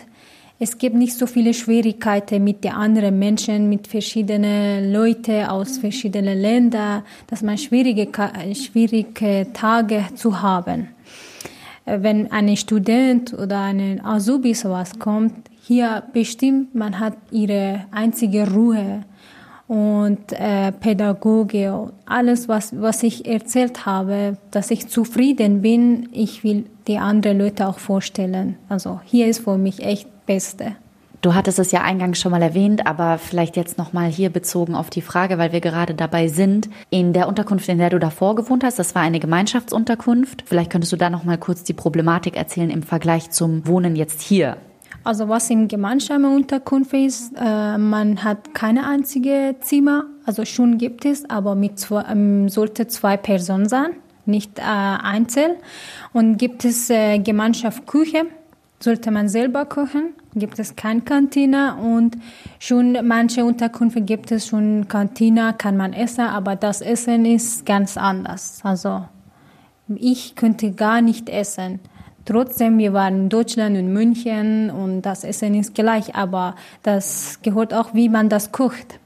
es 0.57 0.79
gibt 0.79 0.95
nicht 0.95 1.13
so 1.13 1.27
viele 1.27 1.53
Schwierigkeiten 1.53 2.43
mit 2.43 2.63
den 2.63 2.71
anderen 2.71 3.19
Menschen, 3.19 3.69
mit 3.69 3.87
verschiedenen 3.87 4.91
Leuten 4.91 5.45
aus 5.45 5.77
verschiedenen 5.77 6.39
Ländern, 6.39 7.03
dass 7.27 7.43
man 7.43 7.59
schwierige, 7.59 8.07
schwierige 8.53 9.47
Tage 9.53 10.05
zu 10.15 10.41
haben. 10.41 10.87
Wenn 11.85 12.31
ein 12.31 12.57
Student 12.57 13.33
oder 13.33 13.59
ein 13.59 14.03
Azubi 14.03 14.55
sowas 14.55 14.97
kommt, 14.97 15.33
hier 15.61 16.01
bestimmt, 16.13 16.73
man 16.73 16.99
hat 16.99 17.17
ihre 17.31 17.85
einzige 17.91 18.51
Ruhe 18.51 19.03
und 19.71 20.33
äh, 20.33 20.73
Pädagoge, 20.73 21.93
alles, 22.05 22.49
was, 22.49 22.81
was 22.81 23.03
ich 23.03 23.25
erzählt 23.25 23.85
habe, 23.85 24.35
dass 24.51 24.69
ich 24.69 24.89
zufrieden 24.89 25.61
bin, 25.61 26.09
ich 26.11 26.43
will 26.43 26.65
die 26.89 26.97
anderen 26.97 27.39
Leute 27.39 27.65
auch 27.69 27.79
vorstellen. 27.79 28.57
Also 28.67 28.99
hier 29.05 29.27
ist 29.27 29.45
für 29.45 29.57
mich 29.57 29.81
echt 29.81 30.09
Beste. 30.25 30.73
Du 31.21 31.35
hattest 31.35 31.57
es 31.57 31.71
ja 31.71 31.83
eingangs 31.83 32.19
schon 32.19 32.33
mal 32.33 32.41
erwähnt, 32.41 32.85
aber 32.85 33.17
vielleicht 33.17 33.55
jetzt 33.55 33.77
nochmal 33.77 34.09
hier 34.09 34.29
bezogen 34.29 34.75
auf 34.75 34.89
die 34.89 35.01
Frage, 35.01 35.37
weil 35.37 35.53
wir 35.53 35.61
gerade 35.61 35.93
dabei 35.93 36.27
sind. 36.27 36.69
In 36.89 37.13
der 37.13 37.29
Unterkunft, 37.29 37.69
in 37.69 37.77
der 37.77 37.91
du 37.91 37.99
davor 37.99 38.35
gewohnt 38.35 38.65
hast, 38.65 38.77
das 38.77 38.93
war 38.93 39.03
eine 39.03 39.21
Gemeinschaftsunterkunft. 39.21 40.43
Vielleicht 40.45 40.69
könntest 40.69 40.91
du 40.91 40.97
da 40.97 41.09
nochmal 41.09 41.37
kurz 41.37 41.63
die 41.63 41.71
Problematik 41.71 42.35
erzählen 42.35 42.71
im 42.71 42.83
Vergleich 42.83 43.31
zum 43.31 43.65
Wohnen 43.65 43.95
jetzt 43.95 44.21
hier 44.21 44.57
also 45.03 45.27
was 45.27 45.49
in 45.49 45.67
Gemeinschaftsunterkunft 45.67 46.93
ist, 46.93 47.33
äh, 47.35 47.77
man 47.77 48.23
hat 48.23 48.53
keine 48.53 48.87
einzige 48.87 49.55
Zimmer, 49.61 50.05
also 50.25 50.45
schon 50.45 50.77
gibt 50.77 51.05
es, 51.05 51.29
aber 51.29 51.55
mit 51.55 51.79
zwei, 51.79 52.03
ähm, 52.09 52.49
sollte 52.49 52.87
zwei 52.87 53.17
Personen 53.17 53.67
sein, 53.67 53.93
nicht 54.25 54.59
äh, 54.59 54.61
einzeln. 54.61 55.53
Und 56.13 56.37
gibt 56.37 56.65
es 56.65 56.89
äh, 56.89 57.19
Gemeinschaftsküche, 57.19 58.25
sollte 58.79 59.11
man 59.11 59.27
selber 59.27 59.65
kochen, 59.65 60.13
gibt 60.35 60.59
es 60.59 60.75
keine 60.75 61.01
Kantine 61.01 61.75
und 61.75 62.17
schon 62.59 62.97
manche 63.03 63.43
Unterkünfte 63.43 64.01
gibt 64.01 64.31
es 64.31 64.47
schon 64.47 64.87
Kantine, 64.87 65.55
kann 65.57 65.77
man 65.77 65.93
essen, 65.93 66.25
aber 66.25 66.55
das 66.55 66.81
Essen 66.81 67.25
ist 67.25 67.65
ganz 67.65 67.97
anders. 67.97 68.59
Also 68.63 69.05
ich 69.95 70.35
könnte 70.35 70.71
gar 70.71 71.01
nicht 71.01 71.29
essen. 71.29 71.79
Trotzdem, 72.31 72.77
wir 72.77 72.93
waren 72.93 73.23
in 73.23 73.29
Deutschland 73.29 73.77
und 73.77 73.91
München 73.91 74.69
und 74.69 75.01
das 75.01 75.25
Essen 75.25 75.53
ist 75.53 75.75
gleich, 75.75 76.15
aber 76.15 76.55
das 76.81 77.39
gehört 77.41 77.73
auch, 77.73 77.93
wie 77.93 78.07
man 78.07 78.29
das 78.29 78.53
kocht. 78.53 79.01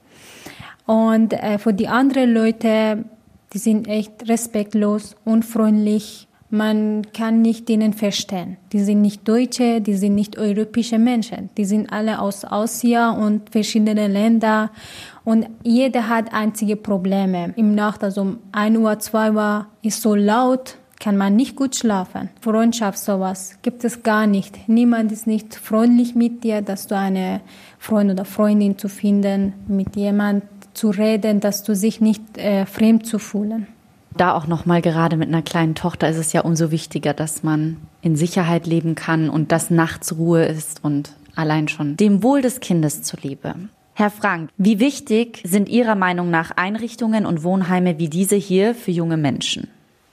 Und 0.86 1.34
äh, 1.34 1.58
für 1.58 1.74
die 1.74 1.88
anderen 1.88 2.32
Leute, 2.36 3.04
die 3.52 3.58
sind 3.58 3.88
echt 3.88 4.30
respektlos, 4.30 5.16
unfreundlich. 5.26 6.28
Man 6.52 7.02
kann 7.14 7.42
nicht 7.42 7.68
denen 7.68 7.94
verstehen. 7.94 8.58
Die 8.72 8.82
sind 8.82 9.02
nicht 9.02 9.28
Deutsche, 9.28 9.82
die 9.82 9.96
sind 9.96 10.14
nicht 10.14 10.38
europäische 10.38 11.00
Menschen. 11.00 11.50
Die 11.58 11.66
sind 11.66 11.92
alle 11.92 12.20
aus 12.20 12.46
Asien 12.46 13.10
und 13.10 13.50
verschiedene 13.50 14.06
Länder. 14.08 14.70
Und 15.24 15.48
jeder 15.64 16.10
hat 16.10 16.32
einzige 16.32 16.76
Probleme. 16.76 17.56
Im 17.56 17.74
Nacht, 17.74 18.04
also 18.04 18.22
um 18.22 18.38
1 18.52 18.78
Uhr, 18.78 19.00
2 19.00 19.32
Uhr, 19.32 19.66
ist 19.82 20.04
so 20.04 20.14
laut 20.14 20.78
kann 21.00 21.18
man 21.18 21.36
nicht 21.36 21.56
gut 21.56 21.76
schlafen. 21.76 22.30
Freundschaft, 22.42 23.00
sowas 23.00 23.58
gibt 23.62 23.84
es 23.84 24.04
gar 24.04 24.28
nicht. 24.28 24.68
Niemand 24.68 25.12
ist 25.12 25.28
nicht 25.28 25.56
freundlich 25.56 26.16
mit 26.16 26.44
dir, 26.44 26.62
dass 26.62 26.88
du 26.88 26.98
eine 26.98 27.42
Freund 27.80 28.12
oder 28.12 28.26
Freundin 28.26 28.78
zu 28.78 28.90
finden, 28.90 29.54
mit 29.68 29.96
jemand 29.96 30.44
zu 30.74 30.90
reden, 30.90 31.40
dass 31.40 31.64
du 31.64 31.76
sich 31.76 32.02
nicht 32.02 32.38
äh, 32.38 32.66
fremd 32.66 33.06
zu 33.06 33.20
fühlen. 33.20 33.68
Da 34.18 34.34
auch 34.34 34.48
noch 34.48 34.66
mal 34.66 34.82
gerade 34.82 35.18
mit 35.18 35.28
einer 35.28 35.42
kleinen 35.42 35.76
Tochter 35.76 36.10
ist 36.10 36.18
es 36.18 36.32
ja 36.32 36.42
umso 36.42 36.72
wichtiger, 36.72 37.14
dass 37.14 37.44
man 37.44 37.78
in 38.02 38.16
Sicherheit 38.16 38.66
leben 38.66 38.96
kann 38.96 39.30
und 39.30 39.52
dass 39.52 39.70
nachts 39.70 40.16
Ruhe 40.18 40.46
ist 40.46 40.84
und 40.84 41.14
allein 41.36 41.68
schon 41.68 41.98
dem 41.98 42.24
Wohl 42.24 42.42
des 42.42 42.62
Kindes 42.62 43.04
zuliebe. 43.04 43.56
Herr 43.94 44.10
Frank, 44.10 44.50
wie 44.58 44.80
wichtig 44.80 45.42
sind 45.46 45.70
Ihrer 45.70 45.96
Meinung 45.96 46.30
nach 46.30 46.52
Einrichtungen 46.52 47.26
und 47.26 47.44
Wohnheime 47.44 47.98
wie 47.98 48.10
diese 48.10 48.36
hier 48.36 48.76
für 48.76 48.92
junge 48.92 49.18
Menschen? 49.18 49.70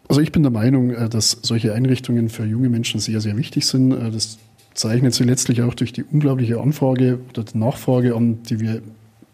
Also 0.09 0.21
ich 0.21 0.33
bin 0.33 0.43
der 0.43 0.53
Meinung, 0.53 0.91
äh, 0.91 1.09
dass 1.09 1.38
solche 1.43 1.73
Einrichtungen 1.73 2.29
für 2.29 2.45
junge 2.45 2.69
Menschen 2.69 3.01
sehr, 3.01 3.21
sehr 3.21 3.37
wichtig 3.37 3.67
sind. 3.67 3.93
Äh, 3.93 4.11
das 4.11 4.38
zeichnet 4.75 5.15
sie 5.15 5.25
letztlich 5.25 5.62
auch 5.62 5.75
durch 5.75 5.93
die 5.93 6.05
unglaubliche 6.05 6.61
Anfrage 6.61 7.21
oder 7.31 7.45
Nachfrage 7.55 8.15
an, 8.15 8.43
die 8.45 8.61
wir 8.61 8.83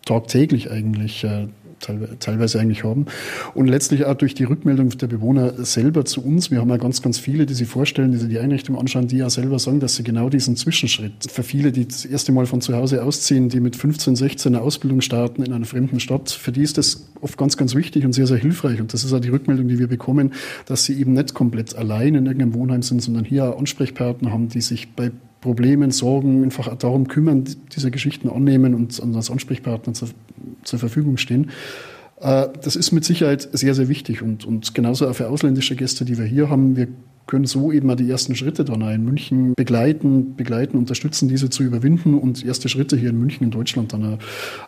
tagtäglich 0.05 0.71
eigentlich 0.71 1.25
äh, 1.25 1.49
teilweise 1.81 2.61
eigentlich 2.61 2.85
haben. 2.85 3.07
Und 3.55 3.69
letztlich 3.69 4.05
auch 4.05 4.15
durch 4.15 4.35
die 4.35 4.45
Rückmeldung 4.45 4.91
der 4.91 5.07
Bewohner 5.07 5.65
selber 5.65 6.05
zu 6.05 6.25
uns. 6.25 6.51
Wir 6.51 6.61
haben 6.61 6.71
ja 6.71 6.77
ganz, 6.77 7.03
ganz 7.03 7.19
viele, 7.19 7.47
die 7.47 7.55
sich 7.55 7.69
vorstellen, 7.69 8.13
die 8.13 8.19
sich 8.19 8.29
die 8.29 8.39
Einrichtung 8.39 8.79
anschauen, 8.79 9.09
die 9.09 9.19
ja 9.19 9.31
selber 9.31 9.59
sagen, 9.59 9.81
dass 9.81 9.97
sie 9.97 10.03
genau 10.03 10.29
diesen 10.29 10.57
Zwischenschritt 10.57 11.31
für 11.31 11.43
viele, 11.43 11.73
die 11.73 11.87
das 11.87 12.05
erste 12.05 12.33
Mal 12.33 12.47
von 12.47 12.61
zu 12.61 12.75
Hause 12.75 13.03
ausziehen, 13.03 13.49
die 13.49 13.61
mit 13.61 13.77
15, 13.77 14.17
16 14.17 14.55
eine 14.55 14.65
Ausbildung 14.65 15.01
starten 15.01 15.43
in 15.43 15.53
einer 15.53 15.67
fremden 15.67 16.01
Stadt, 16.01 16.31
für 16.31 16.53
die 16.53 16.63
ist 16.63 16.79
das 16.79 17.09
oft 17.21 17.39
ganz, 17.39 17.57
ganz 17.57 17.75
wichtig 17.75 18.05
und 18.05 18.13
sehr, 18.13 18.27
sehr 18.27 18.39
hilfreich. 18.39 18.81
Und 18.81 18.93
das 18.93 19.05
ist 19.05 19.13
auch 19.13 19.21
die 19.21 19.29
Rückmeldung, 19.29 19.69
die 19.69 19.79
wir 19.79 19.89
bekommen, 19.89 20.33
dass 20.67 20.85
sie 20.85 20.99
eben 20.99 21.13
nicht 21.13 21.35
komplett 21.35 21.77
allein 21.77 22.15
in 22.15 22.27
irgendeinem 22.27 22.55
Wohnheim 22.55 22.83
sind, 22.83 23.03
sondern 23.03 23.25
hier 23.25 23.57
Ansprechpartner 23.57 24.33
haben, 24.33 24.49
die 24.49 24.61
sich 24.61 24.95
bei 24.95 25.11
Problemen, 25.41 25.91
Sorgen 25.91 26.45
einfach 26.45 26.75
darum 26.77 27.09
kümmern, 27.09 27.45
diese 27.75 27.91
Geschichten 27.91 28.29
annehmen 28.29 28.75
und 28.75 29.01
als 29.15 29.31
Ansprechpartner 29.31 29.95
zur, 29.95 30.09
zur 30.65 30.79
Verfügung 30.79 31.17
stehen. 31.17 31.51
Äh, 32.21 32.49
das 32.63 32.77
ist 32.77 32.93
mit 32.93 33.05
Sicherheit 33.05 33.49
sehr, 33.53 33.75
sehr 33.75 33.89
wichtig 33.89 34.23
und, 34.23 34.45
und 34.45 34.75
genauso 34.75 35.09
auch 35.09 35.15
für 35.15 35.29
ausländische 35.29 35.77
Gäste, 35.77 36.05
die 36.05 36.19
wir 36.19 36.25
hier 36.25 36.51
haben. 36.51 36.77
Wir 36.77 36.89
können 37.27 37.45
so 37.45 37.71
eben 37.71 37.87
mal 37.87 37.97
die 37.97 38.11
ersten 38.11 38.35
Schritte 38.35 38.65
dann 38.65 38.81
in 38.81 39.05
München 39.05 39.55
begleiten, 39.55 40.35
begleiten, 40.35 40.79
unterstützen, 40.79 41.29
diese 41.29 41.51
zu 41.51 41.63
überwinden 41.63 42.15
und 42.15 42.45
erste 42.45 42.69
Schritte 42.69 42.97
hier 42.97 43.11
in 43.11 43.19
München 43.19 43.45
in 43.45 43.51
Deutschland 43.51 43.93
dann 43.93 44.19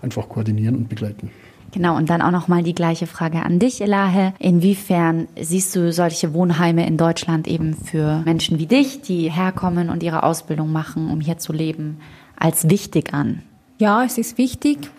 einfach 0.03 0.29
koordinieren 0.29 0.77
und 0.77 0.89
begleiten. 0.89 1.31
Genau, 1.73 1.97
und 1.97 2.11
dann 2.11 2.21
auch 2.21 2.31
nochmal 2.33 2.63
die 2.63 2.75
gleiche 2.75 3.07
Frage 3.07 3.43
an 3.43 3.59
dich, 3.59 3.81
Elahe. 3.81 4.35
Inwiefern 4.39 5.29
siehst 5.41 5.77
du 5.77 5.93
solche 5.93 6.35
Wohnheime 6.35 6.87
in 6.87 6.97
Deutschland 6.97 7.47
eben 7.47 7.75
für 7.75 8.23
Menschen 8.25 8.59
wie 8.59 8.67
dich, 8.67 9.03
die 9.03 9.31
herkommen 9.31 9.89
und 9.89 10.03
ihre 10.03 10.25
Ausbildung 10.25 10.73
machen, 10.73 11.11
um 11.11 11.21
hier 11.21 11.39
zu 11.39 11.53
leben, 11.53 11.99
als 12.37 12.69
wichtig 12.69 13.15
an? 13.15 13.43
Ja, 13.79 14.05
es 14.05 14.19
ist 14.19 14.37
wichtig, 14.37 14.91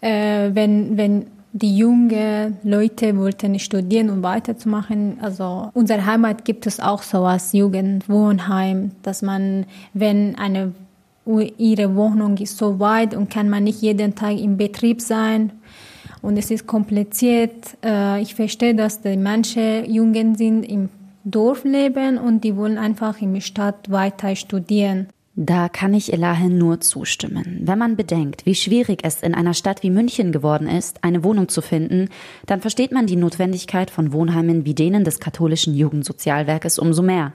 äh, 0.00 0.50
wenn, 0.54 0.96
wenn 0.96 1.26
die 1.52 1.76
jungen 1.76 2.56
Leute 2.62 3.16
wollten 3.16 3.58
studieren 3.58 4.10
und 4.10 4.22
weiterzumachen. 4.22 5.18
Also 5.20 5.70
unsere 5.74 6.06
Heimat 6.06 6.44
gibt 6.44 6.66
es 6.66 6.80
auch 6.80 7.02
so 7.02 7.24
als 7.24 7.52
Jugendwohnheim, 7.52 8.92
dass 9.02 9.22
man, 9.22 9.66
wenn 9.92 10.38
eine 10.38 10.72
ihre 11.58 11.94
Wohnung 11.94 12.38
ist 12.38 12.56
so 12.56 12.80
weit 12.80 13.14
und 13.14 13.28
kann 13.28 13.50
man 13.50 13.64
nicht 13.64 13.82
jeden 13.82 14.14
Tag 14.14 14.38
im 14.38 14.56
Betrieb 14.56 15.02
sein, 15.02 15.52
und 16.22 16.36
es 16.36 16.50
ist 16.50 16.66
kompliziert. 16.66 17.76
Äh, 17.84 18.22
ich 18.22 18.34
verstehe, 18.34 18.74
dass 18.74 19.00
die 19.00 19.16
manche 19.16 19.84
Jungen 19.86 20.34
sind 20.36 20.64
im 20.64 20.88
Dorf 21.24 21.64
leben 21.64 22.18
und 22.18 22.44
die 22.44 22.56
wollen 22.56 22.78
einfach 22.78 23.20
in 23.20 23.34
der 23.34 23.40
Stadt 23.40 23.90
weiter 23.90 24.34
studieren. 24.36 25.08
Da 25.40 25.68
kann 25.68 25.94
ich 25.94 26.12
Elahe 26.12 26.50
nur 26.50 26.80
zustimmen. 26.80 27.60
Wenn 27.62 27.78
man 27.78 27.94
bedenkt, 27.94 28.44
wie 28.44 28.56
schwierig 28.56 29.02
es 29.04 29.22
in 29.22 29.34
einer 29.34 29.54
Stadt 29.54 29.84
wie 29.84 29.90
München 29.90 30.32
geworden 30.32 30.66
ist, 30.66 31.04
eine 31.04 31.22
Wohnung 31.22 31.48
zu 31.48 31.62
finden, 31.62 32.08
dann 32.46 32.60
versteht 32.60 32.90
man 32.90 33.06
die 33.06 33.14
Notwendigkeit 33.14 33.88
von 33.88 34.12
Wohnheimen 34.12 34.64
wie 34.64 34.74
denen 34.74 35.04
des 35.04 35.20
katholischen 35.20 35.76
Jugendsozialwerkes 35.76 36.80
umso 36.80 37.02
mehr. 37.02 37.34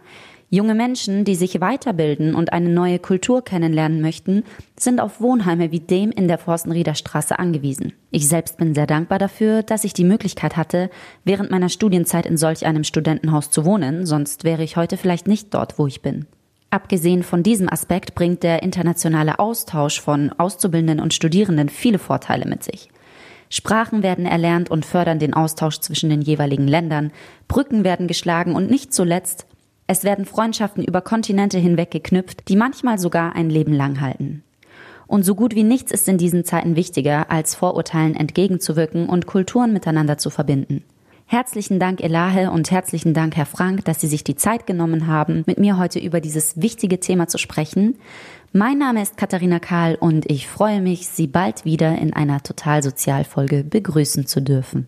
Junge 0.53 0.75
Menschen, 0.75 1.25
die 1.25 1.33
sich 1.33 1.61
weiterbilden 1.61 2.35
und 2.35 2.53
eine 2.53 2.69
neue 2.69 2.99
Kultur 2.99 3.43
kennenlernen 3.43 4.01
möchten, 4.01 4.43
sind 4.79 5.01
auf 5.01 5.19
Wohnheime 5.19 5.71
wie 5.71 5.79
dem 5.79 6.11
in 6.11 6.27
der 6.27 6.37
Forstenrieder 6.37 6.93
Straße 6.93 7.39
angewiesen. 7.39 7.93
Ich 8.11 8.27
selbst 8.27 8.57
bin 8.57 8.75
sehr 8.75 8.85
dankbar 8.85 9.17
dafür, 9.17 9.63
dass 9.63 9.83
ich 9.83 9.93
die 9.93 10.03
Möglichkeit 10.03 10.55
hatte, 10.55 10.91
während 11.23 11.49
meiner 11.49 11.69
Studienzeit 11.69 12.27
in 12.27 12.37
solch 12.37 12.67
einem 12.67 12.83
Studentenhaus 12.83 13.49
zu 13.49 13.65
wohnen, 13.65 14.05
sonst 14.05 14.43
wäre 14.43 14.61
ich 14.61 14.77
heute 14.77 14.95
vielleicht 14.97 15.27
nicht 15.27 15.51
dort, 15.55 15.79
wo 15.79 15.87
ich 15.87 16.03
bin. 16.03 16.27
Abgesehen 16.69 17.23
von 17.23 17.41
diesem 17.41 17.67
Aspekt 17.67 18.13
bringt 18.13 18.43
der 18.43 18.61
internationale 18.61 19.39
Austausch 19.39 19.99
von 19.99 20.33
Auszubildenden 20.33 20.99
und 20.99 21.15
Studierenden 21.15 21.67
viele 21.67 21.97
Vorteile 21.97 22.45
mit 22.45 22.63
sich. 22.63 22.89
Sprachen 23.49 24.03
werden 24.03 24.27
erlernt 24.27 24.69
und 24.69 24.85
fördern 24.85 25.17
den 25.17 25.33
Austausch 25.33 25.79
zwischen 25.79 26.11
den 26.11 26.21
jeweiligen 26.21 26.67
Ländern, 26.67 27.11
Brücken 27.47 27.83
werden 27.83 28.07
geschlagen 28.07 28.55
und 28.55 28.69
nicht 28.69 28.93
zuletzt 28.93 29.47
es 29.87 30.03
werden 30.03 30.25
Freundschaften 30.25 30.83
über 30.83 31.01
Kontinente 31.01 31.57
hinweg 31.57 31.91
geknüpft, 31.91 32.47
die 32.47 32.55
manchmal 32.55 32.97
sogar 32.97 33.35
ein 33.35 33.49
Leben 33.49 33.73
lang 33.73 34.01
halten. 34.01 34.43
Und 35.07 35.23
so 35.23 35.35
gut 35.35 35.53
wie 35.55 35.63
nichts 35.63 35.91
ist 35.91 36.07
in 36.07 36.17
diesen 36.17 36.45
Zeiten 36.45 36.75
wichtiger, 36.75 37.29
als 37.29 37.55
Vorurteilen 37.55 38.15
entgegenzuwirken 38.15 39.09
und 39.09 39.27
Kulturen 39.27 39.73
miteinander 39.73 40.17
zu 40.17 40.29
verbinden. 40.29 40.83
Herzlichen 41.25 41.79
Dank, 41.79 42.01
Elahe, 42.01 42.51
und 42.51 42.69
herzlichen 42.71 43.13
Dank, 43.13 43.35
Herr 43.35 43.45
Frank, 43.45 43.85
dass 43.85 43.99
Sie 43.99 44.07
sich 44.07 44.23
die 44.23 44.35
Zeit 44.35 44.67
genommen 44.67 45.07
haben, 45.07 45.43
mit 45.45 45.57
mir 45.57 45.77
heute 45.77 45.99
über 45.99 46.21
dieses 46.21 46.61
wichtige 46.61 46.99
Thema 46.99 47.27
zu 47.27 47.37
sprechen. 47.37 47.95
Mein 48.51 48.77
Name 48.77 49.01
ist 49.01 49.17
Katharina 49.17 49.59
Kahl 49.59 49.95
und 49.95 50.29
ich 50.29 50.47
freue 50.47 50.81
mich, 50.81 51.07
Sie 51.07 51.27
bald 51.27 51.65
wieder 51.65 51.97
in 51.97 52.13
einer 52.13 52.43
Totalsozialfolge 52.43 53.63
begrüßen 53.63 54.27
zu 54.27 54.41
dürfen. 54.41 54.87